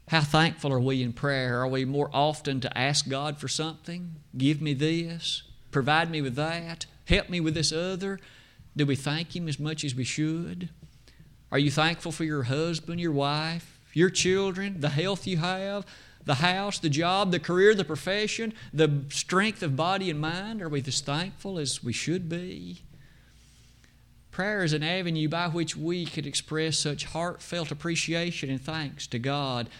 How 0.08 0.20
thankful 0.20 0.72
are 0.72 0.80
we 0.80 1.02
in 1.02 1.12
prayer? 1.12 1.60
Are 1.60 1.68
we 1.68 1.84
more 1.84 2.10
often 2.12 2.60
to 2.60 2.78
ask 2.78 3.08
God 3.08 3.38
for 3.38 3.48
something? 3.48 4.16
Give 4.36 4.60
me 4.60 4.72
this, 4.74 5.42
provide 5.72 6.10
me 6.10 6.20
with 6.20 6.36
that, 6.36 6.86
help 7.06 7.28
me 7.28 7.40
with 7.40 7.54
this 7.54 7.72
other. 7.72 8.20
Do 8.76 8.84
we 8.84 8.94
thank 8.94 9.34
Him 9.34 9.48
as 9.48 9.58
much 9.58 9.82
as 9.82 9.94
we 9.94 10.04
should? 10.04 10.68
Are 11.50 11.58
you 11.58 11.70
thankful 11.70 12.12
for 12.12 12.24
your 12.24 12.44
husband, 12.44 13.00
your 13.00 13.12
wife, 13.12 13.80
your 13.94 14.10
children, 14.10 14.80
the 14.80 14.90
health 14.90 15.26
you 15.26 15.38
have, 15.38 15.86
the 16.26 16.34
house, 16.34 16.78
the 16.78 16.90
job, 16.90 17.30
the 17.30 17.38
career, 17.38 17.74
the 17.74 17.84
profession, 17.84 18.52
the 18.72 19.04
strength 19.08 19.62
of 19.62 19.76
body 19.76 20.10
and 20.10 20.20
mind? 20.20 20.60
Are 20.60 20.68
we 20.68 20.82
as 20.86 21.00
thankful 21.00 21.58
as 21.58 21.82
we 21.82 21.92
should 21.92 22.28
be? 22.28 22.82
Prayer 24.30 24.62
is 24.62 24.74
an 24.74 24.82
avenue 24.82 25.28
by 25.30 25.48
which 25.48 25.76
we 25.76 26.04
could 26.04 26.26
express 26.26 26.76
such 26.76 27.06
heartfelt 27.06 27.70
appreciation 27.70 28.50
and 28.50 28.60
thanks 28.60 29.06
to 29.06 29.18
God 29.18 29.70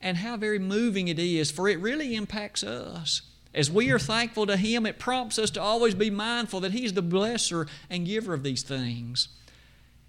and 0.00 0.18
how 0.18 0.36
very 0.36 0.60
moving 0.60 1.08
it 1.08 1.18
is, 1.18 1.50
for 1.50 1.68
it 1.68 1.80
really 1.80 2.14
impacts 2.14 2.62
us. 2.62 3.22
As 3.52 3.70
we 3.70 3.90
are 3.90 3.98
thankful 3.98 4.46
to 4.46 4.56
Him, 4.56 4.84
it 4.84 4.98
prompts 4.98 5.38
us 5.38 5.50
to 5.52 5.60
always 5.60 5.94
be 5.94 6.10
mindful 6.10 6.60
that 6.60 6.72
He's 6.72 6.92
the 6.92 7.02
blesser 7.02 7.66
and 7.88 8.06
giver 8.06 8.34
of 8.34 8.42
these 8.42 8.62
things. 8.62 9.28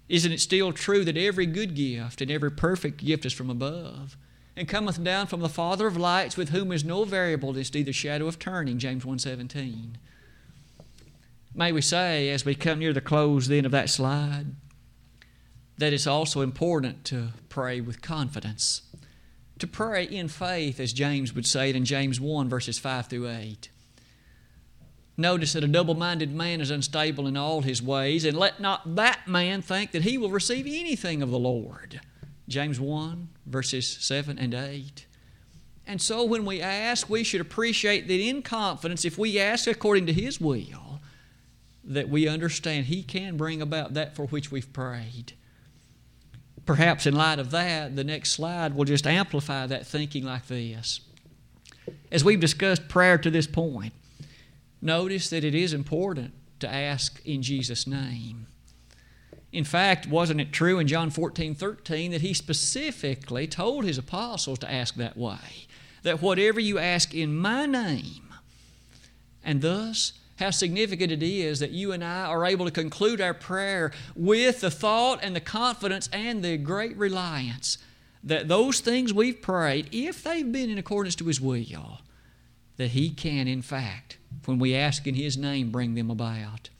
Isn't 0.08 0.32
it 0.32 0.40
still 0.40 0.72
true 0.72 1.04
that 1.04 1.16
every 1.16 1.46
good 1.46 1.74
gift 1.74 2.20
and 2.20 2.30
every 2.30 2.50
perfect 2.50 3.04
gift 3.04 3.24
is 3.26 3.32
from 3.32 3.50
above, 3.50 4.16
and 4.58 4.68
cometh 4.68 5.02
down 5.02 5.26
from 5.26 5.40
the 5.40 5.48
Father 5.48 5.86
of 5.86 5.96
lights, 5.96 6.36
with 6.36 6.50
whom 6.50 6.72
is 6.72 6.84
no 6.84 7.04
variableness, 7.04 7.72
neither 7.72 7.92
shadow 7.92 8.26
of 8.26 8.38
turning? 8.38 8.78
James 8.78 9.04
1.17. 9.04 9.94
May 11.54 11.72
we 11.72 11.80
say, 11.80 12.28
as 12.30 12.44
we 12.44 12.54
come 12.54 12.78
near 12.78 12.92
the 12.92 13.00
close 13.00 13.48
then 13.48 13.64
of 13.64 13.72
that 13.72 13.88
slide, 13.88 14.46
that 15.78 15.92
it's 15.92 16.06
also 16.06 16.40
important 16.40 17.04
to 17.06 17.28
pray 17.48 17.80
with 17.80 18.02
confidence 18.02 18.82
to 19.58 19.66
pray 19.66 20.04
in 20.04 20.28
faith, 20.28 20.80
as 20.80 20.92
James 20.92 21.34
would 21.34 21.46
say 21.46 21.70
it 21.70 21.76
in 21.76 21.84
James 21.84 22.20
1, 22.20 22.48
verses 22.48 22.78
5 22.78 23.06
through 23.06 23.28
8. 23.28 23.68
Notice 25.16 25.54
that 25.54 25.64
a 25.64 25.68
double 25.68 25.94
minded 25.94 26.32
man 26.32 26.60
is 26.60 26.70
unstable 26.70 27.26
in 27.26 27.36
all 27.36 27.62
his 27.62 27.82
ways, 27.82 28.24
and 28.24 28.38
let 28.38 28.60
not 28.60 28.94
that 28.94 29.26
man 29.26 29.62
think 29.62 29.90
that 29.90 30.04
he 30.04 30.16
will 30.16 30.30
receive 30.30 30.66
anything 30.66 31.22
of 31.22 31.30
the 31.30 31.38
Lord. 31.38 32.00
James 32.48 32.80
1, 32.80 33.28
verses 33.46 33.86
7 33.86 34.38
and 34.38 34.54
8. 34.54 35.06
And 35.86 36.02
so 36.02 36.24
when 36.24 36.44
we 36.44 36.60
ask, 36.60 37.08
we 37.08 37.22
should 37.22 37.40
appreciate 37.40 38.08
that 38.08 38.20
in 38.20 38.42
confidence, 38.42 39.04
if 39.04 39.16
we 39.16 39.38
ask 39.38 39.66
according 39.66 40.06
to 40.06 40.12
His 40.12 40.40
will, 40.40 41.00
that 41.84 42.08
we 42.08 42.26
understand 42.26 42.86
He 42.86 43.02
can 43.02 43.36
bring 43.36 43.62
about 43.62 43.94
that 43.94 44.16
for 44.16 44.26
which 44.26 44.50
we've 44.50 44.72
prayed. 44.72 45.34
Perhaps 46.66 47.06
in 47.06 47.14
light 47.14 47.38
of 47.38 47.50
that, 47.52 47.96
the 47.96 48.04
next 48.04 48.32
slide 48.32 48.74
will 48.74 48.84
just 48.84 49.06
amplify 49.06 49.66
that 49.66 49.86
thinking 49.86 50.24
like 50.24 50.46
this. 50.48 51.00
As 52.12 52.24
we've 52.24 52.40
discussed 52.40 52.88
prayer 52.88 53.16
to 53.16 53.30
this 53.30 53.46
point, 53.46 53.94
notice 54.82 55.30
that 55.30 55.44
it 55.44 55.54
is 55.54 55.72
important 55.72 56.34
to 56.60 56.70
ask 56.70 57.24
in 57.24 57.42
Jesus' 57.42 57.86
name. 57.86 58.46
In 59.52 59.64
fact, 59.64 60.06
wasn't 60.06 60.40
it 60.40 60.52
true 60.52 60.78
in 60.78 60.86
John 60.86 61.10
14 61.10 61.54
13 61.54 62.10
that 62.10 62.20
he 62.20 62.34
specifically 62.34 63.46
told 63.46 63.84
his 63.84 63.98
apostles 63.98 64.58
to 64.60 64.70
ask 64.70 64.94
that 64.96 65.16
way? 65.16 65.66
That 66.02 66.22
whatever 66.22 66.60
you 66.60 66.78
ask 66.78 67.14
in 67.14 67.36
my 67.36 67.66
name, 67.66 68.34
and 69.42 69.62
thus 69.62 70.12
how 70.38 70.50
significant 70.50 71.10
it 71.10 71.22
is 71.22 71.58
that 71.58 71.70
you 71.70 71.92
and 71.92 72.04
I 72.04 72.26
are 72.26 72.44
able 72.44 72.64
to 72.66 72.70
conclude 72.70 73.20
our 73.20 73.34
prayer 73.34 73.90
with 74.14 74.60
the 74.60 74.70
thought 74.70 75.18
and 75.22 75.34
the 75.34 75.40
confidence 75.40 76.08
and 76.12 76.44
the 76.44 76.56
great 76.56 76.96
reliance 76.96 77.78
that 78.22 78.48
those 78.48 78.80
things 78.80 79.12
we've 79.12 79.40
prayed, 79.40 79.88
if 79.92 80.22
they've 80.22 80.50
been 80.50 80.70
in 80.70 80.78
accordance 80.78 81.14
to 81.16 81.24
His 81.24 81.40
will, 81.40 82.00
that 82.76 82.90
He 82.90 83.10
can, 83.10 83.48
in 83.48 83.62
fact, 83.62 84.18
when 84.44 84.58
we 84.58 84.74
ask 84.74 85.06
in 85.06 85.14
His 85.14 85.36
name, 85.36 85.70
bring 85.70 85.94
them 85.94 86.10
about. 86.10 86.70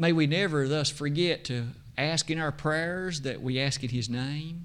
May 0.00 0.12
we 0.12 0.26
never 0.26 0.66
thus 0.66 0.88
forget 0.88 1.44
to 1.44 1.66
ask 1.98 2.30
in 2.30 2.38
our 2.38 2.52
prayers 2.52 3.20
that 3.20 3.42
we 3.42 3.60
ask 3.60 3.84
in 3.84 3.90
His 3.90 4.08
name, 4.08 4.64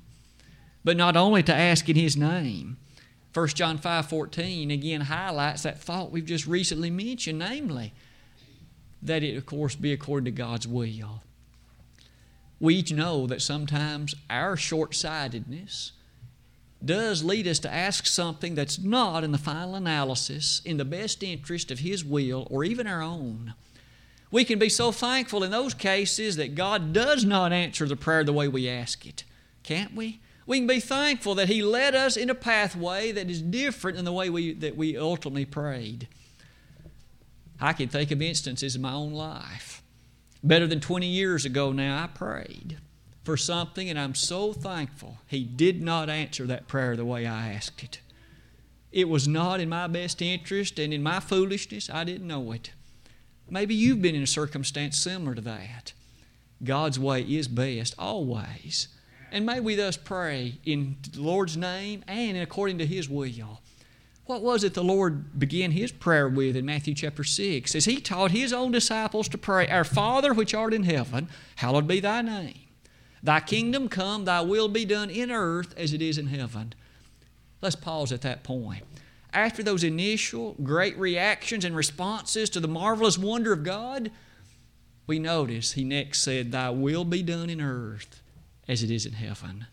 but 0.86 0.96
not 0.96 1.18
only 1.18 1.44
to 1.44 1.54
ask 1.54 1.90
in 1.90 1.98
His 1.98 2.16
name, 2.16 2.78
1 3.34 3.48
John 3.50 3.78
5 3.78 4.08
14 4.08 4.72
again 4.72 5.02
highlights 5.02 5.64
that 5.64 5.82
thought 5.82 6.10
we've 6.10 6.26
just 6.26 6.48
recently 6.48 6.90
mentioned, 6.90 7.40
namely, 7.40 7.92
that 9.02 9.24
it, 9.24 9.36
of 9.36 9.46
course, 9.46 9.76
be 9.76 9.92
according 9.92 10.24
to 10.24 10.32
God's 10.32 10.70
will. 10.70 11.22
We 12.62 12.76
each 12.76 12.94
know 12.94 13.28
that 13.28 13.42
sometimes 13.42 14.16
our 14.30 14.56
short 14.56 14.96
sightedness 14.96 15.92
does 16.84 17.26
lead 17.26 17.46
us 17.46 17.60
to 17.60 17.74
ask 17.74 18.06
something 18.06 18.56
that's 18.56 18.80
not, 18.80 19.26
in 19.26 19.34
the 19.34 19.38
final 19.38 19.76
analysis, 19.76 20.62
in 20.64 20.78
the 20.78 20.86
best 20.86 21.24
interest 21.24 21.72
of 21.72 21.80
His 21.80 22.06
will 22.06 22.48
or 22.50 22.64
even 22.64 22.88
our 22.88 23.02
own. 23.02 23.54
We 24.36 24.44
can 24.44 24.60
be 24.60 24.68
so 24.68 24.92
thankful 24.92 25.44
in 25.44 25.52
those 25.52 25.74
cases 25.74 26.36
that 26.36 26.56
God 26.56 26.92
does 26.92 27.24
not 27.24 27.54
answer 27.54 27.88
the 27.88 27.96
prayer 27.96 28.22
the 28.22 28.34
way 28.34 28.50
we 28.50 28.68
ask 28.68 29.06
it, 29.06 29.24
can't 29.64 29.96
we? 29.96 30.20
We 30.46 30.58
can 30.58 30.68
be 30.68 30.82
thankful 30.82 31.36
that 31.36 31.48
He 31.48 31.64
led 31.64 31.96
us 31.96 32.18
in 32.18 32.30
a 32.30 32.36
pathway 32.36 33.14
that 33.14 33.30
is 33.30 33.42
different 33.42 33.96
than 33.96 34.04
the 34.04 34.12
way 34.12 34.30
we, 34.30 34.52
that 34.56 34.76
we 34.76 34.98
ultimately 34.98 35.46
prayed. 35.46 36.10
I 37.62 37.72
can 37.72 37.88
think 37.88 38.12
of 38.12 38.22
instances 38.22 38.76
in 38.76 38.82
my 38.82 38.92
own 38.92 39.14
life. 39.14 39.82
Better 40.44 40.68
than 40.68 40.82
20 40.82 41.08
years 41.08 41.46
ago 41.46 41.72
now, 41.72 42.04
I 42.04 42.08
prayed 42.08 42.80
for 43.24 43.38
something, 43.38 43.90
and 43.90 43.98
I'm 43.98 44.16
so 44.16 44.52
thankful 44.52 45.20
He 45.28 45.46
did 45.46 45.82
not 45.82 46.10
answer 46.10 46.46
that 46.46 46.68
prayer 46.68 46.98
the 46.98 47.06
way 47.06 47.26
I 47.26 47.54
asked 47.54 47.82
it. 47.84 48.02
It 48.92 49.08
was 49.08 49.30
not 49.30 49.62
in 49.62 49.70
my 49.70 49.88
best 49.88 50.22
interest, 50.22 50.78
and 50.78 50.94
in 50.94 51.02
my 51.02 51.22
foolishness, 51.22 51.90
I 51.90 52.04
didn't 52.04 52.28
know 52.28 52.52
it. 52.52 52.72
Maybe 53.50 53.76
you've 53.76 54.02
been 54.02 54.16
in 54.16 54.24
a 54.24 54.28
circumstance 54.28 54.98
similar 54.98 55.36
to 55.36 55.42
that. 55.42 55.94
God's 56.64 57.00
way 57.00 57.22
is 57.22 57.48
best 57.48 57.94
always. 58.00 58.88
And 59.32 59.46
may 59.46 59.60
we 59.60 59.76
thus 59.76 59.98
pray 59.98 60.60
in 60.66 60.98
the 61.12 61.22
Lord's 61.22 61.58
name 61.58 62.04
and 62.08 62.38
according 62.38 62.78
to 62.80 62.86
His 62.86 63.10
will. 63.10 63.62
What 64.26 64.42
was 64.42 64.64
it 64.64 64.74
the 64.74 64.84
Lord 64.84 65.38
began 65.38 65.72
His 65.72 65.92
prayer 65.92 66.28
with 66.28 66.56
in 66.56 66.66
Matthew 66.66 66.96
chapter 66.96 67.24
6? 67.24 67.76
As 67.76 67.86
He 67.86 67.98
taught 67.98 68.32
His 68.32 68.54
own 68.54 68.72
disciples 68.72 69.28
to 69.30 69.38
pray, 69.38 69.68
Our 69.68 69.84
Father 69.84 70.34
which 70.34 70.54
art 70.54 70.74
in 70.74 70.84
heaven, 70.84 71.28
hallowed 71.58 71.88
be 71.88 72.00
Thy 72.00 72.22
name. 72.22 72.62
Thy 73.22 73.40
kingdom 73.40 73.90
come, 73.90 74.26
Thy 74.26 74.42
will 74.42 74.68
be 74.68 74.86
done 74.86 75.10
in 75.10 75.32
earth 75.32 75.74
as 75.78 75.94
it 75.94 76.02
is 76.02 76.18
in 76.18 76.28
heaven. 76.28 76.74
Let's 77.62 77.76
pause 77.76 78.12
at 78.12 78.22
that 78.22 78.44
point. 78.44 78.84
After 79.36 79.62
those 79.62 79.84
initial 79.84 80.56
great 80.64 80.98
reactions 80.98 81.66
and 81.66 81.76
responses 81.76 82.50
to 82.52 82.62
the 82.62 82.70
marvelous 82.70 83.18
wonder 83.18 83.52
of 83.52 83.66
God, 83.66 84.10
we 85.08 85.20
notice 85.20 85.74
He 85.74 85.84
next 85.84 86.22
said, 86.22 86.54
Thy 86.54 86.70
will 86.70 87.04
be 87.04 87.22
done 87.22 87.50
in 87.50 87.60
earth 87.60 88.22
as 88.66 88.82
it 88.82 88.90
is 88.90 89.06
in 89.06 89.12
heaven. 89.12 89.68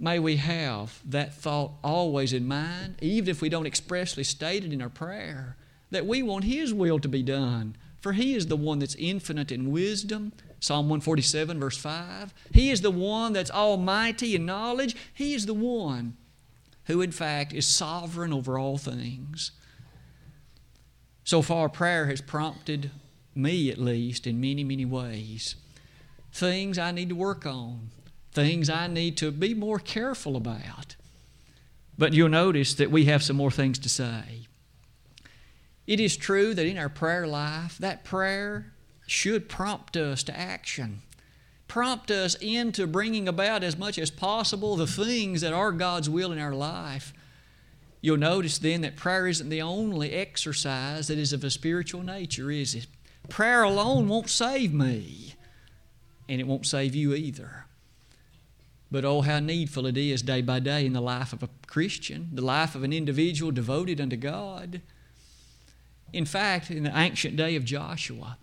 May 0.00 0.18
we 0.18 0.34
have 0.34 1.00
that 1.08 1.32
thought 1.32 1.74
always 1.84 2.32
in 2.32 2.48
mind, 2.48 2.96
even 3.00 3.28
if 3.28 3.40
we 3.40 3.48
don't 3.48 3.66
expressly 3.66 4.24
state 4.24 4.64
it 4.64 4.72
in 4.72 4.82
our 4.82 4.88
prayer, 4.88 5.56
that 5.92 6.04
we 6.04 6.20
want 6.20 6.42
His 6.42 6.74
will 6.74 6.98
to 6.98 7.08
be 7.08 7.22
done. 7.22 7.76
For 8.00 8.14
He 8.14 8.34
is 8.34 8.48
the 8.48 8.56
one 8.56 8.80
that's 8.80 8.96
infinite 8.96 9.52
in 9.52 9.70
wisdom. 9.70 10.32
Psalm 10.58 10.88
147, 10.88 11.60
verse 11.60 11.76
5. 11.76 12.34
He 12.52 12.70
is 12.70 12.80
the 12.80 12.90
one 12.90 13.32
that's 13.32 13.50
almighty 13.52 14.34
in 14.34 14.44
knowledge. 14.44 14.96
He 15.14 15.34
is 15.34 15.46
the 15.46 15.54
one 15.54 16.16
who, 16.88 17.00
in 17.00 17.12
fact, 17.12 17.52
is 17.52 17.66
sovereign 17.66 18.32
over 18.32 18.58
all 18.58 18.78
things. 18.78 19.52
So 21.22 21.42
far, 21.42 21.68
prayer 21.68 22.06
has 22.06 22.20
prompted 22.20 22.90
me, 23.34 23.70
at 23.70 23.78
least, 23.78 24.26
in 24.26 24.40
many, 24.40 24.64
many 24.64 24.84
ways 24.84 25.54
things 26.30 26.78
I 26.78 26.90
need 26.90 27.08
to 27.08 27.14
work 27.14 27.46
on, 27.46 27.90
things 28.32 28.70
I 28.70 28.86
need 28.86 29.16
to 29.18 29.30
be 29.30 29.54
more 29.54 29.78
careful 29.78 30.36
about. 30.36 30.94
But 31.96 32.12
you'll 32.12 32.28
notice 32.28 32.74
that 32.74 32.90
we 32.90 33.06
have 33.06 33.22
some 33.22 33.36
more 33.36 33.50
things 33.50 33.78
to 33.80 33.88
say. 33.88 34.46
It 35.86 36.00
is 36.00 36.16
true 36.16 36.54
that 36.54 36.66
in 36.66 36.78
our 36.78 36.88
prayer 36.88 37.26
life, 37.26 37.78
that 37.78 38.04
prayer 38.04 38.72
should 39.06 39.48
prompt 39.48 39.96
us 39.96 40.22
to 40.24 40.38
action, 40.38 41.02
prompt 41.68 42.10
us 42.10 42.34
into 42.36 42.86
bringing 42.86 43.28
about 43.28 43.62
as 43.62 43.76
much 43.76 43.98
as 43.98 44.10
possible 44.10 44.74
the 44.74 44.86
things 44.86 45.42
that 45.42 45.52
are 45.52 45.70
God's 45.70 46.10
will 46.10 46.32
in 46.32 46.38
our 46.38 46.54
life. 46.54 47.12
You'll 48.00 48.16
notice 48.16 48.58
then 48.58 48.80
that 48.80 48.96
prayer 48.96 49.26
isn't 49.26 49.48
the 49.48 49.62
only 49.62 50.12
exercise 50.12 51.08
that 51.08 51.18
is 51.18 51.32
of 51.32 51.44
a 51.44 51.50
spiritual 51.50 52.02
nature, 52.02 52.50
is 52.50 52.74
it? 52.74 52.86
Prayer 53.28 53.62
alone 53.62 54.08
won't 54.08 54.30
save 54.30 54.72
me, 54.72 55.34
and 56.28 56.40
it 56.40 56.46
won't 56.46 56.66
save 56.66 56.94
you 56.94 57.14
either. 57.14 57.66
But 58.90 59.04
oh, 59.04 59.20
how 59.20 59.40
needful 59.40 59.84
it 59.86 59.98
is 59.98 60.22
day 60.22 60.40
by 60.40 60.60
day 60.60 60.86
in 60.86 60.94
the 60.94 61.00
life 61.00 61.32
of 61.32 61.42
a 61.42 61.50
Christian, 61.66 62.30
the 62.32 62.42
life 62.42 62.74
of 62.74 62.84
an 62.84 62.92
individual 62.92 63.50
devoted 63.50 64.00
unto 64.00 64.16
God. 64.16 64.80
In 66.12 66.24
fact, 66.24 66.70
in 66.70 66.84
the 66.84 66.98
ancient 66.98 67.36
day 67.36 67.54
of 67.54 67.64
Joshua, 67.64 68.38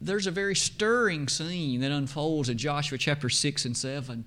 there's 0.00 0.26
a 0.26 0.30
very 0.30 0.54
stirring 0.54 1.28
scene 1.28 1.80
that 1.80 1.90
unfolds 1.90 2.48
in 2.48 2.58
Joshua 2.58 2.98
chapter 2.98 3.28
6 3.28 3.64
and 3.64 3.76
7. 3.76 4.24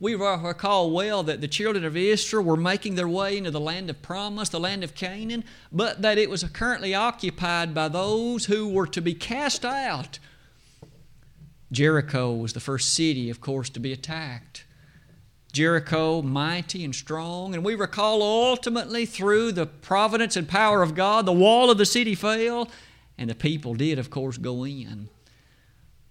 We 0.00 0.14
recall 0.14 0.90
well 0.90 1.22
that 1.22 1.40
the 1.40 1.48
children 1.48 1.84
of 1.84 1.96
Israel 1.96 2.44
were 2.44 2.56
making 2.56 2.94
their 2.94 3.08
way 3.08 3.38
into 3.38 3.50
the 3.50 3.60
land 3.60 3.88
of 3.88 4.02
promise, 4.02 4.48
the 4.48 4.60
land 4.60 4.84
of 4.84 4.94
Canaan, 4.94 5.44
but 5.72 6.02
that 6.02 6.18
it 6.18 6.28
was 6.28 6.44
currently 6.44 6.94
occupied 6.94 7.74
by 7.74 7.88
those 7.88 8.46
who 8.46 8.68
were 8.68 8.88
to 8.88 9.00
be 9.00 9.14
cast 9.14 9.64
out. 9.64 10.18
Jericho 11.72 12.34
was 12.34 12.52
the 12.52 12.60
first 12.60 12.92
city, 12.92 13.30
of 13.30 13.40
course, 13.40 13.70
to 13.70 13.80
be 13.80 13.92
attacked. 13.92 14.64
Jericho, 15.52 16.20
mighty 16.20 16.84
and 16.84 16.94
strong. 16.94 17.54
And 17.54 17.64
we 17.64 17.76
recall 17.76 18.22
ultimately 18.22 19.06
through 19.06 19.52
the 19.52 19.66
providence 19.66 20.36
and 20.36 20.48
power 20.48 20.82
of 20.82 20.96
God, 20.96 21.26
the 21.26 21.32
wall 21.32 21.70
of 21.70 21.78
the 21.78 21.86
city 21.86 22.16
fell, 22.16 22.68
and 23.16 23.30
the 23.30 23.34
people 23.34 23.74
did, 23.74 23.98
of 23.98 24.10
course, 24.10 24.38
go 24.38 24.64
in. 24.64 25.08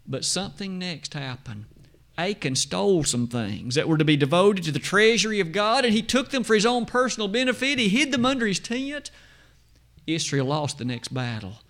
But 0.06 0.26
something 0.26 0.80
next 0.80 1.14
happened. 1.14 1.66
Achan 2.18 2.56
stole 2.56 3.04
some 3.04 3.28
things 3.28 3.76
that 3.76 3.88
were 3.88 3.98
to 3.98 4.06
be 4.06 4.16
devoted 4.16 4.64
to 4.66 4.72
the 4.72 4.80
treasury 4.80 5.40
of 5.40 5.52
God, 5.52 5.84
and 5.84 5.94
he 5.94 6.02
took 6.02 6.30
them 6.30 6.44
for 6.44 6.54
his 6.54 6.66
own 6.66 6.86
personal 6.86 7.28
benefit. 7.28 7.80
He 7.80 7.90
hid 7.90 8.12
them 8.12 8.26
under 8.26 8.46
his 8.46 8.60
tent. 8.60 9.10
Israel 10.06 10.48
lost 10.48 10.78
the 10.78 10.86
next 10.86 11.14
battle. 11.14 11.62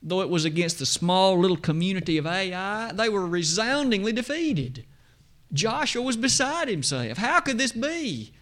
Though 0.00 0.20
it 0.20 0.28
was 0.28 0.44
against 0.44 0.78
the 0.78 0.86
small 0.86 1.38
little 1.38 1.56
community 1.56 2.16
of 2.16 2.26
Ai, 2.26 2.92
they 2.94 3.08
were 3.08 3.26
resoundingly 3.26 4.12
defeated. 4.12 4.84
Joshua 5.52 6.02
was 6.02 6.16
beside 6.16 6.68
himself. 6.68 7.18
How 7.18 7.40
could 7.40 7.58
this 7.58 7.72
be? 7.72 8.32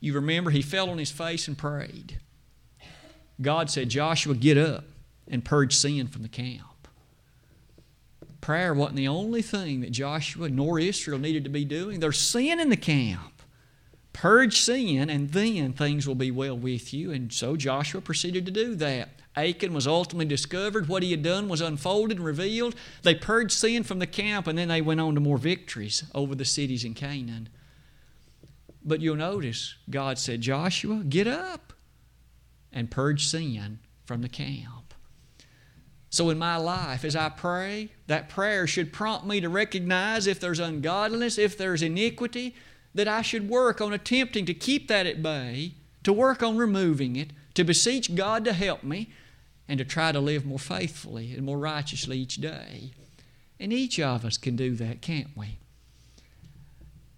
You 0.00 0.12
remember 0.14 0.50
he 0.50 0.62
fell 0.62 0.90
on 0.90 0.98
his 0.98 1.10
face 1.10 1.48
and 1.48 1.56
prayed. 1.56 2.18
God 3.40 3.70
said, 3.70 3.88
Joshua, 3.88 4.34
get 4.34 4.58
up 4.58 4.84
and 5.30 5.44
purge 5.44 5.74
sin 5.74 6.08
from 6.08 6.22
the 6.22 6.28
camp. 6.28 6.88
Prayer 8.40 8.74
wasn't 8.74 8.96
the 8.96 9.08
only 9.08 9.42
thing 9.42 9.80
that 9.80 9.90
Joshua 9.90 10.48
nor 10.48 10.78
Israel 10.78 11.18
needed 11.18 11.44
to 11.44 11.50
be 11.50 11.64
doing. 11.64 12.00
There's 12.00 12.18
sin 12.18 12.58
in 12.58 12.70
the 12.70 12.76
camp. 12.76 13.42
Purge 14.12 14.60
sin, 14.60 15.08
and 15.08 15.30
then 15.30 15.72
things 15.72 16.06
will 16.08 16.14
be 16.14 16.30
well 16.30 16.56
with 16.56 16.92
you. 16.92 17.12
And 17.12 17.32
so 17.32 17.56
Joshua 17.56 18.00
proceeded 18.00 18.44
to 18.46 18.52
do 18.52 18.74
that. 18.76 19.10
Achan 19.36 19.72
was 19.72 19.86
ultimately 19.86 20.26
discovered. 20.26 20.88
What 20.88 21.04
he 21.04 21.12
had 21.12 21.22
done 21.22 21.48
was 21.48 21.60
unfolded 21.60 22.16
and 22.16 22.26
revealed. 22.26 22.74
They 23.02 23.14
purged 23.14 23.52
sin 23.52 23.84
from 23.84 24.00
the 24.00 24.06
camp, 24.06 24.46
and 24.46 24.58
then 24.58 24.68
they 24.68 24.80
went 24.80 25.00
on 25.00 25.14
to 25.14 25.20
more 25.20 25.38
victories 25.38 26.04
over 26.14 26.34
the 26.34 26.44
cities 26.44 26.84
in 26.84 26.94
Canaan. 26.94 27.48
But 28.84 29.00
you'll 29.00 29.16
notice 29.16 29.76
God 29.88 30.18
said, 30.18 30.40
Joshua, 30.40 31.04
get 31.08 31.28
up 31.28 31.72
and 32.72 32.90
purge 32.90 33.26
sin 33.26 33.78
from 34.04 34.22
the 34.22 34.28
camp. 34.28 34.79
So, 36.12 36.28
in 36.28 36.38
my 36.38 36.56
life, 36.56 37.04
as 37.04 37.14
I 37.14 37.28
pray, 37.28 37.90
that 38.08 38.28
prayer 38.28 38.66
should 38.66 38.92
prompt 38.92 39.24
me 39.24 39.40
to 39.40 39.48
recognize 39.48 40.26
if 40.26 40.40
there's 40.40 40.58
ungodliness, 40.58 41.38
if 41.38 41.56
there's 41.56 41.82
iniquity, 41.82 42.56
that 42.92 43.06
I 43.06 43.22
should 43.22 43.48
work 43.48 43.80
on 43.80 43.92
attempting 43.92 44.44
to 44.46 44.54
keep 44.54 44.88
that 44.88 45.06
at 45.06 45.22
bay, 45.22 45.74
to 46.02 46.12
work 46.12 46.42
on 46.42 46.56
removing 46.56 47.14
it, 47.14 47.30
to 47.54 47.62
beseech 47.62 48.16
God 48.16 48.44
to 48.44 48.52
help 48.52 48.82
me, 48.82 49.10
and 49.68 49.78
to 49.78 49.84
try 49.84 50.10
to 50.10 50.18
live 50.18 50.44
more 50.44 50.58
faithfully 50.58 51.32
and 51.32 51.46
more 51.46 51.58
righteously 51.58 52.18
each 52.18 52.36
day. 52.36 52.90
And 53.60 53.72
each 53.72 54.00
of 54.00 54.24
us 54.24 54.36
can 54.36 54.56
do 54.56 54.74
that, 54.76 55.00
can't 55.00 55.36
we? 55.36 55.58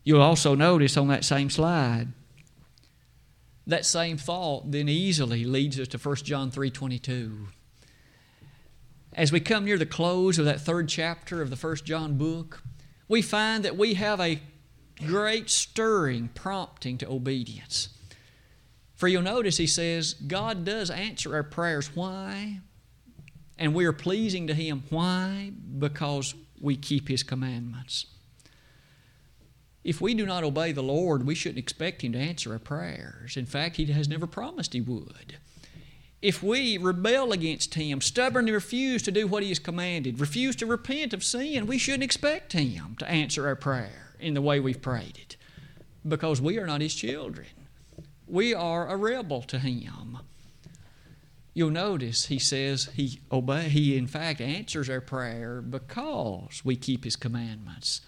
You'll 0.05 0.21
also 0.21 0.55
notice 0.55 0.99
on 0.99 1.09
that 1.09 1.25
same 1.25 1.49
slide, 1.49 2.09
that 3.67 3.87
same 3.87 4.19
thought 4.19 4.71
then 4.71 4.89
easily 4.89 5.45
leads 5.45 5.81
us 5.81 5.89
to 5.89 5.99
1 5.99 6.17
John 6.25 6.51
3:22. 6.51 7.47
As 9.15 9.31
we 9.31 9.41
come 9.41 9.65
near 9.65 9.77
the 9.77 9.87
close 9.87 10.39
of 10.39 10.47
that 10.47 10.61
third 10.61 10.89
chapter 10.89 11.43
of 11.43 11.51
the 11.51 11.57
first 11.57 11.85
John 11.85 12.17
book, 12.17 12.63
we 13.09 13.21
find 13.21 13.65
that 13.65 13.77
we 13.77 13.95
have 13.95 14.21
a 14.21 14.41
great 15.07 15.51
stirring 15.51 16.31
prompting 16.35 16.97
to 16.99 17.11
obedience. 17.11 17.91
For 18.95 19.09
you'll 19.09 19.23
notice 19.23 19.59
he 19.59 19.67
says, 19.67 20.15
God 20.15 20.65
does 20.65 20.89
answer 20.89 21.35
our 21.35 21.43
prayers. 21.43 21.95
Why? 21.95 22.61
And 23.59 23.75
we 23.75 23.85
are 23.85 23.93
pleasing 23.93 24.47
to 24.47 24.55
Him. 24.55 24.85
Why? 24.89 25.53
Because 25.79 26.35
we 26.61 26.77
keep 26.77 27.09
His 27.09 27.23
commandments. 27.23 28.07
If 29.85 30.01
we 30.01 30.15
do 30.15 30.25
not 30.25 30.45
obey 30.45 30.73
the 30.73 30.83
Lord, 30.83 31.27
we 31.27 31.35
shouldn't 31.35 31.59
expect 31.59 32.03
Him 32.03 32.13
to 32.13 32.19
answer 32.19 32.53
our 32.53 32.59
prayers. 32.59 33.37
In 33.37 33.47
fact, 33.47 33.77
He 33.77 33.85
has 33.87 34.09
never 34.09 34.27
promised 34.27 34.73
He 34.73 34.81
would. 34.81 35.37
If 36.23 36.43
we 36.43 36.79
rebel 36.79 37.33
against 37.33 37.75
Him, 37.75 38.01
stubbornly 38.01 38.53
refuse 38.53 39.03
to 39.03 39.11
do 39.11 39.27
what 39.27 39.43
He 39.43 39.51
has 39.51 39.59
commanded, 39.59 40.21
refuse 40.21 40.57
to 40.57 40.67
repent 40.67 41.13
of 41.13 41.25
sin, 41.25 41.67
we 41.67 41.79
shouldn't 41.79 42.05
expect 42.05 42.53
Him 42.53 42.97
to 43.01 43.11
answer 43.11 43.47
our 43.47 43.57
prayer 43.57 44.15
in 44.19 44.35
the 44.35 44.41
way 44.41 44.61
we've 44.61 44.81
prayed 44.81 45.19
it 45.19 45.37
because 46.07 46.41
we 46.41 46.59
are 46.59 46.67
not 46.67 46.81
His 46.81 46.95
children 46.95 47.47
we 48.33 48.55
are 48.55 48.89
a 48.89 48.97
rebel 48.97 49.43
to 49.43 49.59
him. 49.59 50.19
You'll 51.53 51.69
notice 51.69 52.27
he 52.27 52.39
says 52.39 52.89
he 52.95 53.21
obey 53.31 53.69
he 53.69 53.95
in 53.95 54.07
fact 54.07 54.41
answers 54.41 54.89
our 54.89 55.03
prayer 55.03 55.61
because 55.61 56.63
we 56.65 56.77
keep 56.77 57.05
his 57.05 57.15
commandments. 57.15 58.01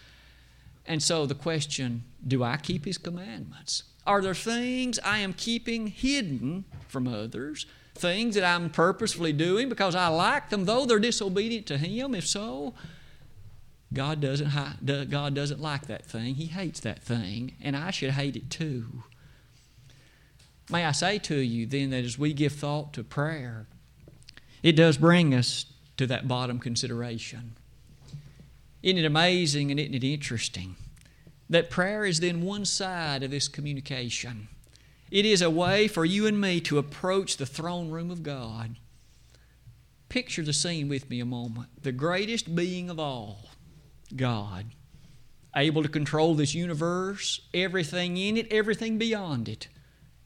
And 0.87 1.03
so 1.03 1.27
the 1.27 1.35
question, 1.35 2.05
do 2.27 2.43
I 2.43 2.57
keep 2.57 2.87
his 2.87 2.97
commandments? 2.97 3.83
Are 4.07 4.23
there 4.23 4.35
things 4.35 4.99
I 5.01 5.19
am 5.19 5.35
keeping 5.35 5.89
hidden 5.89 6.65
from 6.89 7.07
others? 7.07 7.67
Things 7.95 8.35
that 8.35 8.45
I'm 8.45 8.71
purposefully 8.71 9.33
doing 9.33 9.69
because 9.69 9.95
I 9.95 10.09
like 10.09 10.51
them, 10.51 10.65
though 10.65 10.85
they're 10.85 10.99
disobedient 10.99 11.67
to 11.67 11.79
Him? 11.79 12.15
If 12.15 12.27
so, 12.27 12.75
God 13.93 14.21
doesn't, 14.21 14.51
God 15.11 15.35
doesn't 15.35 15.61
like 15.61 15.87
that 15.87 16.05
thing. 16.05 16.35
He 16.35 16.47
hates 16.47 16.81
that 16.81 17.03
thing, 17.03 17.55
and 17.63 17.77
I 17.77 17.93
should 17.93 18.11
hate 18.11 18.35
it 18.35 18.51
too. 18.51 19.05
May 20.71 20.85
I 20.85 20.93
say 20.93 21.19
to 21.19 21.37
you 21.37 21.67
then 21.67 21.91
that 21.91 22.05
as 22.05 22.19
we 22.19 22.33
give 22.33 22.53
thought 22.53 22.93
to 22.95 23.05
prayer, 23.05 23.67
it 24.63 24.73
does 24.73 24.97
bring 24.97 25.35
us 25.35 25.67
to 25.97 26.07
that 26.09 26.27
bottom 26.27 26.59
consideration. 26.59 27.55
Isn't 28.83 28.99
it 28.99 29.05
amazing 29.05 29.71
and 29.71 29.79
isn't 29.79 29.95
it 29.95 30.03
interesting 30.03 30.77
that 31.49 31.71
prayer 31.71 32.05
is 32.05 32.21
then 32.21 32.43
one 32.43 32.65
side 32.65 33.23
of 33.23 33.31
this 33.31 33.47
communication? 33.47 34.49
It 35.15 35.25
is 35.25 35.41
a 35.41 35.49
way 35.49 35.89
for 35.89 36.05
you 36.05 36.27
and 36.27 36.39
me 36.39 36.61
to 36.63 36.77
approach 36.77 37.39
the 37.39 37.47
throne 37.47 37.91
room 37.91 38.11
of 38.11 38.23
God. 38.23 38.77
Picture 40.11 40.43
the 40.43 40.53
scene 40.53 40.89
with 40.89 41.09
me 41.09 41.21
a 41.21 41.25
moment. 41.25 41.69
The 41.83 41.93
greatest 41.93 42.55
being 42.55 42.91
of 42.91 42.99
all, 42.99 43.49
God, 44.15 44.67
able 45.57 45.83
to 45.83 45.89
control 45.89 46.35
this 46.35 46.55
universe, 46.55 47.41
everything 47.55 48.19
in 48.19 48.37
it, 48.37 48.53
everything 48.53 48.99
beyond 48.99 49.49
it 49.49 49.69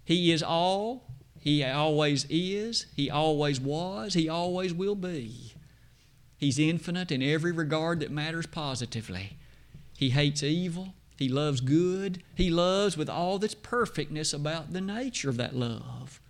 he 0.08 0.32
is 0.32 0.42
all, 0.42 1.04
He 1.38 1.62
always 1.62 2.24
is, 2.30 2.86
He 2.96 3.10
always 3.10 3.60
was, 3.60 4.14
He 4.14 4.26
always 4.26 4.72
will 4.72 4.94
be. 4.94 5.52
He's 6.38 6.58
infinite 6.58 7.12
in 7.12 7.22
every 7.22 7.52
regard 7.52 8.00
that 8.00 8.10
matters 8.10 8.46
positively. 8.46 9.36
He 9.98 10.08
hates 10.08 10.42
evil, 10.42 10.94
He 11.18 11.28
loves 11.28 11.60
good, 11.60 12.22
He 12.36 12.48
loves 12.48 12.96
with 12.96 13.10
all 13.10 13.40
that's 13.40 13.54
perfectness 13.54 14.32
about 14.32 14.72
the 14.72 14.80
nature 14.80 15.28
of 15.28 15.36
that 15.36 15.56
love. 15.56 16.20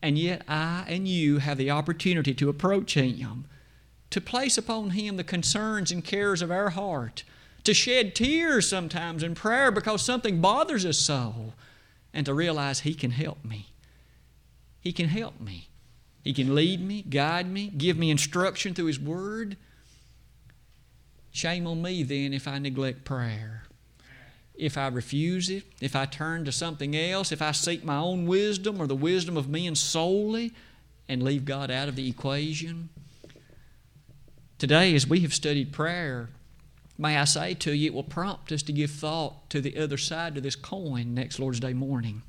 And 0.00 0.16
yet, 0.16 0.42
I 0.46 0.84
and 0.86 1.08
you 1.08 1.38
have 1.38 1.58
the 1.58 1.72
opportunity 1.72 2.32
to 2.34 2.48
approach 2.48 2.94
Him, 2.94 3.46
to 4.10 4.20
place 4.20 4.56
upon 4.56 4.90
Him 4.90 5.16
the 5.16 5.24
concerns 5.24 5.90
and 5.90 6.04
cares 6.04 6.40
of 6.40 6.52
our 6.52 6.70
heart, 6.70 7.24
to 7.64 7.74
shed 7.74 8.14
tears 8.14 8.68
sometimes 8.68 9.24
in 9.24 9.34
prayer 9.34 9.72
because 9.72 10.02
something 10.02 10.40
bothers 10.40 10.86
us 10.86 10.96
so 10.96 11.52
and 12.14 12.24
to 12.26 12.32
realize 12.32 12.80
He 12.80 12.94
can 12.94 13.10
help 13.10 13.44
me. 13.44 13.72
He 14.80 14.92
can 14.92 15.08
help 15.08 15.40
me. 15.40 15.68
He 16.22 16.32
can 16.32 16.54
lead 16.54 16.80
me, 16.80 17.02
guide 17.02 17.50
me, 17.50 17.66
give 17.76 17.98
me 17.98 18.10
instruction 18.10 18.72
through 18.72 18.86
His 18.86 19.00
Word. 19.00 19.56
Shame 21.32 21.66
on 21.66 21.82
me 21.82 22.04
then 22.04 22.32
if 22.32 22.46
I 22.46 22.60
neglect 22.60 23.04
prayer. 23.04 23.64
If 24.60 24.76
I 24.76 24.88
refuse 24.88 25.48
it, 25.48 25.64
if 25.80 25.96
I 25.96 26.04
turn 26.04 26.44
to 26.44 26.52
something 26.52 26.94
else, 26.94 27.32
if 27.32 27.40
I 27.40 27.52
seek 27.52 27.82
my 27.82 27.96
own 27.96 28.26
wisdom 28.26 28.80
or 28.80 28.86
the 28.86 28.94
wisdom 28.94 29.36
of 29.36 29.48
men 29.48 29.74
solely 29.74 30.52
and 31.08 31.22
leave 31.22 31.46
God 31.46 31.70
out 31.70 31.88
of 31.88 31.96
the 31.96 32.08
equation. 32.08 32.90
Today, 34.58 34.94
as 34.94 35.06
we 35.06 35.20
have 35.20 35.32
studied 35.32 35.72
prayer, 35.72 36.28
may 36.98 37.16
I 37.16 37.24
say 37.24 37.54
to 37.54 37.72
you, 37.72 37.86
it 37.86 37.94
will 37.94 38.04
prompt 38.04 38.52
us 38.52 38.62
to 38.64 38.72
give 38.72 38.90
thought 38.90 39.48
to 39.50 39.62
the 39.62 39.78
other 39.78 39.96
side 39.96 40.36
of 40.36 40.42
this 40.42 40.56
coin 40.56 41.14
next 41.14 41.38
Lord's 41.38 41.60
Day 41.60 41.72
morning. 41.72 42.22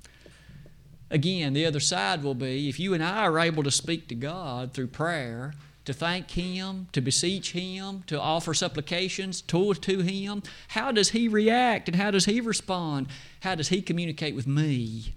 Again, 1.09 1.51
the 1.51 1.65
other 1.65 1.81
side 1.81 2.23
will 2.23 2.33
be 2.33 2.69
if 2.69 2.79
you 2.79 2.93
and 2.93 3.03
I 3.03 3.25
are 3.25 3.39
able 3.39 3.63
to 3.63 3.71
speak 3.71 4.07
to 4.07 4.15
God 4.15 4.73
through 4.73 4.87
prayer, 4.87 5.53
to 5.85 5.93
thank 5.93 6.31
Him, 6.31 6.87
to 6.91 7.01
beseech 7.01 7.51
Him, 7.51 8.03
to 8.07 8.19
offer 8.19 8.53
supplications 8.53 9.41
to, 9.43 9.73
to 9.73 9.99
Him, 9.99 10.43
how 10.69 10.91
does 10.91 11.09
He 11.09 11.27
react 11.27 11.87
and 11.87 11.95
how 11.95 12.11
does 12.11 12.25
He 12.25 12.41
respond? 12.41 13.07
How 13.41 13.55
does 13.55 13.69
He 13.69 13.81
communicate 13.81 14.35
with 14.35 14.47
me? 14.47 15.13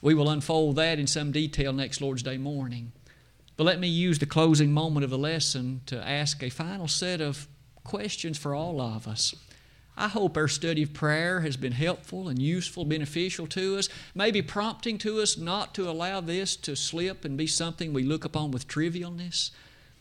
We 0.00 0.14
will 0.14 0.30
unfold 0.30 0.76
that 0.76 0.98
in 0.98 1.06
some 1.06 1.32
detail 1.32 1.72
next 1.72 2.00
Lord's 2.00 2.22
Day 2.22 2.36
morning. 2.36 2.92
But 3.56 3.64
let 3.64 3.78
me 3.78 3.88
use 3.88 4.18
the 4.18 4.26
closing 4.26 4.72
moment 4.72 5.04
of 5.04 5.10
the 5.10 5.18
lesson 5.18 5.82
to 5.86 5.96
ask 6.08 6.42
a 6.42 6.50
final 6.50 6.88
set 6.88 7.20
of 7.20 7.46
questions 7.84 8.38
for 8.38 8.54
all 8.54 8.80
of 8.80 9.06
us. 9.06 9.34
I 9.96 10.08
hope 10.08 10.36
our 10.36 10.48
study 10.48 10.84
of 10.84 10.94
prayer 10.94 11.40
has 11.40 11.56
been 11.56 11.72
helpful 11.72 12.28
and 12.28 12.40
useful, 12.40 12.84
beneficial 12.84 13.46
to 13.48 13.76
us, 13.76 13.88
maybe 14.14 14.40
prompting 14.40 14.96
to 14.98 15.20
us 15.20 15.36
not 15.36 15.74
to 15.74 15.88
allow 15.88 16.20
this 16.20 16.56
to 16.56 16.74
slip 16.74 17.24
and 17.24 17.36
be 17.36 17.46
something 17.46 17.92
we 17.92 18.02
look 18.02 18.24
upon 18.24 18.50
with 18.50 18.68
trivialness. 18.68 19.50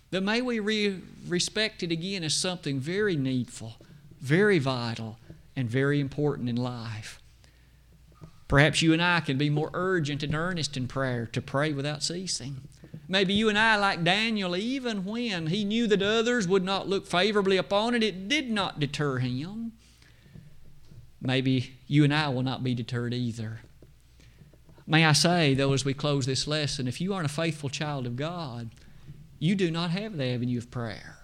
But 0.10 0.23
may 0.23 0.41
we 0.41 0.60
re- 0.60 1.01
respect 1.27 1.84
it 1.84 1.91
again 1.91 2.23
as 2.23 2.34
something 2.34 2.80
very 2.80 3.17
needful, 3.17 3.75
very 4.21 4.60
vital, 4.60 5.17
and 5.56 5.69
very 5.69 5.99
important 5.99 6.47
in 6.47 6.56
life. 6.56 7.19
Perhaps 8.47 8.82
you 8.82 8.93
and 8.93 9.01
I 9.01 9.19
can 9.19 9.38
be 9.38 9.49
more 9.49 9.69
urgent 9.73 10.23
and 10.23 10.34
earnest 10.34 10.75
in 10.77 10.88
prayer 10.88 11.25
to 11.27 11.41
pray 11.41 11.73
without 11.73 12.01
ceasing. 12.01 12.62
Maybe 13.08 13.34
you 13.34 13.49
and 13.49 13.58
I, 13.58 13.75
like 13.75 14.06
Daniel, 14.06 14.56
even 14.56 15.04
when 15.04 15.47
he 15.47 15.65
knew 15.65 15.86
that 15.88 16.01
others 16.01 16.47
would 16.47 16.63
not 16.63 16.88
look 16.88 17.06
favorably 17.06 17.58
upon 17.58 17.93
it, 17.93 18.04
it 18.04 18.30
did 18.30 18.49
not 18.49 18.80
deter 18.80 19.17
him 19.17 19.73
maybe 21.21 21.77
you 21.88 22.03
and 22.03 22.13
I 22.13 22.29
will 22.29 22.43
not 22.43 22.63
be 22.63 22.73
deterred 22.73 23.13
either. 23.13 23.62
May 24.88 25.05
I 25.05 25.13
say, 25.13 25.53
though, 25.53 25.73
as 25.73 25.86
we 25.86 25.93
close 25.93 26.25
this 26.25 26.47
lesson, 26.47 26.88
if 26.88 26.99
you 26.99 27.13
aren't 27.13 27.27
a 27.27 27.34
faithful 27.34 27.69
child 27.69 28.05
of 28.05 28.15
God, 28.15 28.71
you 29.39 29.55
do 29.55 29.71
not 29.71 29.91
have 29.91 30.17
the 30.17 30.25
avenue 30.25 30.57
of 30.57 30.71
prayer. 30.71 31.17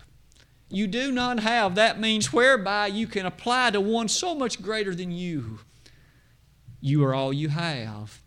You 0.69 0.87
do 0.87 1.11
not 1.11 1.39
have 1.39 1.75
that 1.75 1.99
means 1.99 2.33
whereby 2.33 2.87
you 2.87 3.07
can 3.07 3.25
apply 3.25 3.71
to 3.71 3.81
one 3.81 4.07
so 4.07 4.35
much 4.35 4.61
greater 4.61 4.93
than 4.93 5.11
you. 5.11 5.59
You 6.81 7.03
are 7.05 7.15
all 7.15 7.33
you 7.33 7.49
have. 7.49 8.21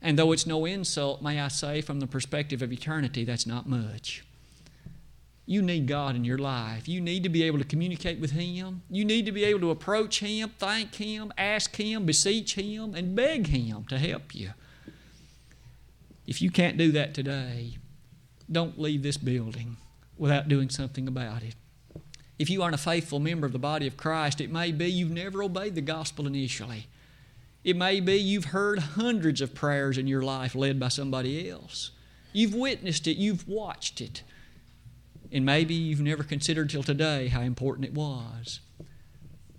And 0.00 0.18
though 0.18 0.32
it's 0.32 0.46
no 0.46 0.64
insult, 0.64 1.22
may 1.22 1.40
I 1.40 1.48
say, 1.48 1.80
from 1.80 2.00
the 2.00 2.06
perspective 2.06 2.62
of 2.62 2.72
eternity, 2.72 3.24
that's 3.24 3.46
not 3.46 3.68
much. 3.68 4.24
You 5.48 5.62
need 5.62 5.86
God 5.86 6.14
in 6.14 6.26
your 6.26 6.36
life. 6.36 6.86
You 6.86 7.00
need 7.00 7.22
to 7.22 7.30
be 7.30 7.42
able 7.42 7.58
to 7.58 7.64
communicate 7.64 8.20
with 8.20 8.32
Him. 8.32 8.82
You 8.90 9.02
need 9.02 9.24
to 9.24 9.32
be 9.32 9.44
able 9.44 9.60
to 9.60 9.70
approach 9.70 10.20
Him, 10.20 10.52
thank 10.58 10.96
Him, 10.96 11.32
ask 11.38 11.74
Him, 11.74 12.04
beseech 12.04 12.54
Him, 12.54 12.94
and 12.94 13.16
beg 13.16 13.46
Him 13.46 13.86
to 13.88 13.96
help 13.96 14.34
you. 14.34 14.50
If 16.26 16.42
you 16.42 16.50
can't 16.50 16.76
do 16.76 16.92
that 16.92 17.14
today, 17.14 17.78
don't 18.52 18.78
leave 18.78 19.02
this 19.02 19.16
building 19.16 19.78
without 20.18 20.48
doing 20.48 20.68
something 20.68 21.08
about 21.08 21.42
it. 21.42 21.54
If 22.38 22.50
you 22.50 22.62
aren't 22.62 22.74
a 22.74 22.78
faithful 22.78 23.18
member 23.18 23.46
of 23.46 23.54
the 23.54 23.58
body 23.58 23.86
of 23.86 23.96
Christ, 23.96 24.42
it 24.42 24.52
may 24.52 24.70
be 24.70 24.90
you've 24.90 25.10
never 25.10 25.42
obeyed 25.42 25.74
the 25.74 25.80
gospel 25.80 26.26
initially. 26.26 26.88
It 27.64 27.74
may 27.74 28.00
be 28.00 28.16
you've 28.16 28.46
heard 28.46 28.80
hundreds 28.80 29.40
of 29.40 29.54
prayers 29.54 29.96
in 29.96 30.06
your 30.06 30.20
life 30.20 30.54
led 30.54 30.78
by 30.78 30.88
somebody 30.88 31.48
else. 31.48 31.92
You've 32.34 32.54
witnessed 32.54 33.06
it, 33.06 33.16
you've 33.16 33.48
watched 33.48 34.02
it. 34.02 34.22
And 35.30 35.44
maybe 35.44 35.74
you've 35.74 36.00
never 36.00 36.22
considered 36.24 36.70
till 36.70 36.82
today 36.82 37.28
how 37.28 37.42
important 37.42 37.86
it 37.86 37.94
was. 37.94 38.60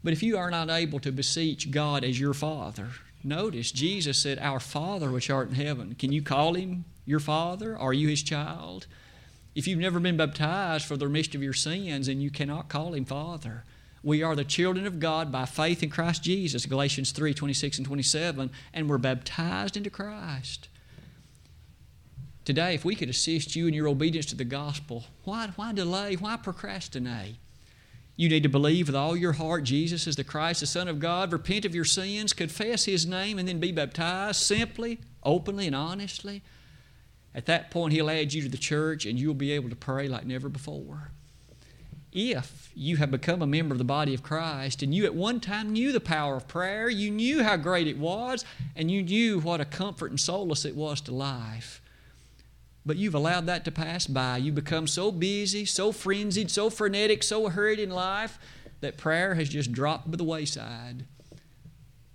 But 0.04 0.14
if 0.14 0.24
you 0.24 0.38
are 0.38 0.50
not 0.50 0.70
able 0.70 1.00
to 1.00 1.12
beseech 1.12 1.72
God 1.72 2.04
as 2.04 2.20
your 2.20 2.34
Father, 2.34 2.90
notice 3.24 3.72
Jesus 3.72 4.18
said, 4.18 4.40
Our 4.40 4.60
Father 4.60 5.12
which 5.12 5.30
art 5.30 5.50
in 5.50 5.56
heaven. 5.56 5.96
Can 5.96 6.12
you 6.12 6.22
call 6.22 6.54
him 6.54 6.86
your 7.06 7.20
Father? 7.20 7.78
Are 7.78 7.94
you 7.94 8.08
his 8.08 8.24
child? 8.24 8.88
If 9.56 9.68
you've 9.68 9.80
never 9.80 10.00
been 10.00 10.18
baptized 10.18 10.86
for 10.86 10.96
the 10.96 11.08
remission 11.08 11.36
of 11.36 11.44
your 11.44 11.54
sins, 11.54 12.08
then 12.08 12.22
you 12.22 12.32
cannot 12.32 12.70
call 12.70 12.94
him 12.94 13.06
Father. 13.06 13.64
We 14.02 14.24
are 14.24 14.36
the 14.36 14.46
children 14.46 14.86
of 14.86 15.00
God 15.00 15.32
by 15.32 15.46
faith 15.46 15.84
in 15.84 15.90
Christ 15.90 16.24
Jesus, 16.24 16.66
Galatians 16.66 17.12
3 17.12 17.34
26 17.34 17.80
and 17.80 17.88
27, 17.88 18.52
and 18.74 18.90
we're 18.90 18.98
baptized 18.98 19.76
into 19.76 19.90
Christ. 19.90 20.70
Today, 22.50 22.74
if 22.74 22.84
we 22.84 22.96
could 22.96 23.10
assist 23.12 23.56
you 23.56 23.68
in 23.68 23.76
your 23.76 23.88
obedience 23.88 24.26
to 24.26 24.36
the 24.36 24.44
gospel, 24.44 25.04
why, 25.24 25.52
why 25.56 25.72
delay? 25.72 26.16
Why 26.16 26.36
procrastinate? 26.36 27.36
You 28.16 28.28
need 28.28 28.42
to 28.42 28.50
believe 28.50 28.88
with 28.88 28.96
all 28.96 29.16
your 29.16 29.34
heart 29.34 29.66
Jesus 29.66 30.08
is 30.08 30.16
the 30.16 30.24
Christ, 30.24 30.62
the 30.62 30.66
Son 30.66 30.88
of 30.88 30.98
God, 30.98 31.32
repent 31.32 31.64
of 31.64 31.76
your 31.76 31.86
sins, 31.86 32.34
confess 32.34 32.86
His 32.86 33.06
name, 33.06 33.38
and 33.38 33.48
then 33.48 33.60
be 33.60 33.72
baptized 33.72 34.42
simply, 34.42 34.98
openly, 35.22 35.68
and 35.68 35.76
honestly. 35.76 36.42
At 37.36 37.46
that 37.46 37.70
point, 37.70 37.94
He'll 37.94 38.10
add 38.10 38.34
you 38.34 38.42
to 38.42 38.50
the 38.50 38.58
church 38.58 39.06
and 39.06 39.20
you'll 39.20 39.36
be 39.36 39.52
able 39.52 39.70
to 39.70 39.76
pray 39.76 40.08
like 40.08 40.26
never 40.26 40.50
before. 40.50 41.12
If 42.12 42.72
you 42.74 42.98
have 42.98 43.12
become 43.12 43.44
a 43.44 43.46
member 43.46 43.76
of 43.76 43.78
the 43.78 43.84
body 43.84 44.16
of 44.16 44.24
Christ 44.24 44.82
and 44.82 44.92
you 44.92 45.06
at 45.06 45.14
one 45.14 45.40
time 45.40 45.72
knew 45.72 45.92
the 45.92 46.00
power 46.00 46.36
of 46.38 46.48
prayer, 46.48 46.90
you 46.90 47.12
knew 47.12 47.44
how 47.44 47.58
great 47.58 47.86
it 47.86 48.00
was, 48.00 48.44
and 48.76 48.90
you 48.90 49.04
knew 49.04 49.40
what 49.40 49.62
a 49.62 49.66
comfort 49.66 50.10
and 50.10 50.20
solace 50.20 50.66
it 50.66 50.76
was 50.76 51.00
to 51.02 51.14
life, 51.14 51.80
but 52.86 52.98
you've 52.98 53.16
allowed 53.16 53.46
that 53.46 53.66
to 53.66 53.72
pass 53.72 54.08
by. 54.08 54.38
You 54.38 54.52
become 54.52 54.88
so 54.88 55.12
busy, 55.12 55.66
so 55.66 55.92
frenzied, 55.92 56.50
so 56.50 56.70
frenetic, 56.70 57.24
so 57.24 57.50
hurried 57.50 57.80
in 57.80 57.90
life 57.90 58.40
that 58.82 58.98
prayer 58.98 59.36
has 59.36 59.50
just 59.50 59.72
dropped 59.72 60.10
by 60.10 60.18
the 60.18 60.24
wayside. 60.24 61.06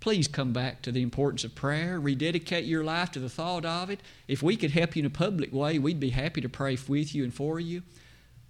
Please 0.01 0.29
come 0.29 0.53
back 0.53 0.83
to 0.83 0.93
the 0.93 1.03
importance 1.03 1.45
of 1.45 1.55
prayer. 1.55 1.99
Rededicate 1.99 2.65
your 2.65 2.85
life 2.85 3.11
to 3.13 3.19
the 3.19 3.31
thought 3.31 3.65
of 3.65 3.89
it. 3.89 4.01
If 4.29 4.43
we 4.43 4.57
could 4.57 4.73
help 4.73 4.97
you 4.97 5.01
in 5.01 5.07
a 5.07 5.11
public 5.11 5.53
way, 5.53 5.79
we'd 5.79 6.01
be 6.01 6.11
happy 6.11 6.41
to 6.43 6.49
pray 6.49 6.77
with 6.87 7.15
you 7.15 7.25
and 7.25 7.33
for 7.33 7.59
you. 7.59 7.83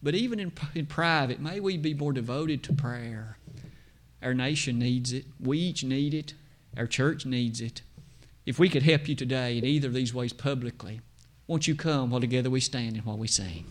But 0.03 0.15
even 0.15 0.41
in, 0.41 0.53
in 0.75 0.87
private, 0.87 1.41
may 1.41 1.61
we 1.61 1.77
be 1.77 1.95
more 1.95 2.13
devoted 2.13 2.63
to 2.65 2.73
prayer. 2.73 3.39
Our 4.21 4.35
nation 4.35 4.79
needs 4.79 5.13
it. 5.13 5.27
We 5.39 5.59
each 5.59 5.85
need 5.85 6.13
it. 6.13 6.35
Our 6.77 6.87
church 6.87 7.25
needs 7.25 7.61
it. 7.61 7.83
If 8.45 8.59
we 8.59 8.69
could 8.69 8.83
help 8.83 9.09
you 9.09 9.15
today 9.15 9.57
in 9.59 9.65
either 9.65 9.89
of 9.89 9.95
these 9.95 10.13
ways 10.13 10.33
publicly, 10.33 11.01
won't 11.47 11.69
you 11.69 11.75
come 11.75 12.11
while 12.11 12.21
together 12.21 12.51
we 12.51 12.61
stand 12.61 12.97
and 12.97 13.05
while 13.05 13.19
we 13.19 13.27
sing? 13.27 13.65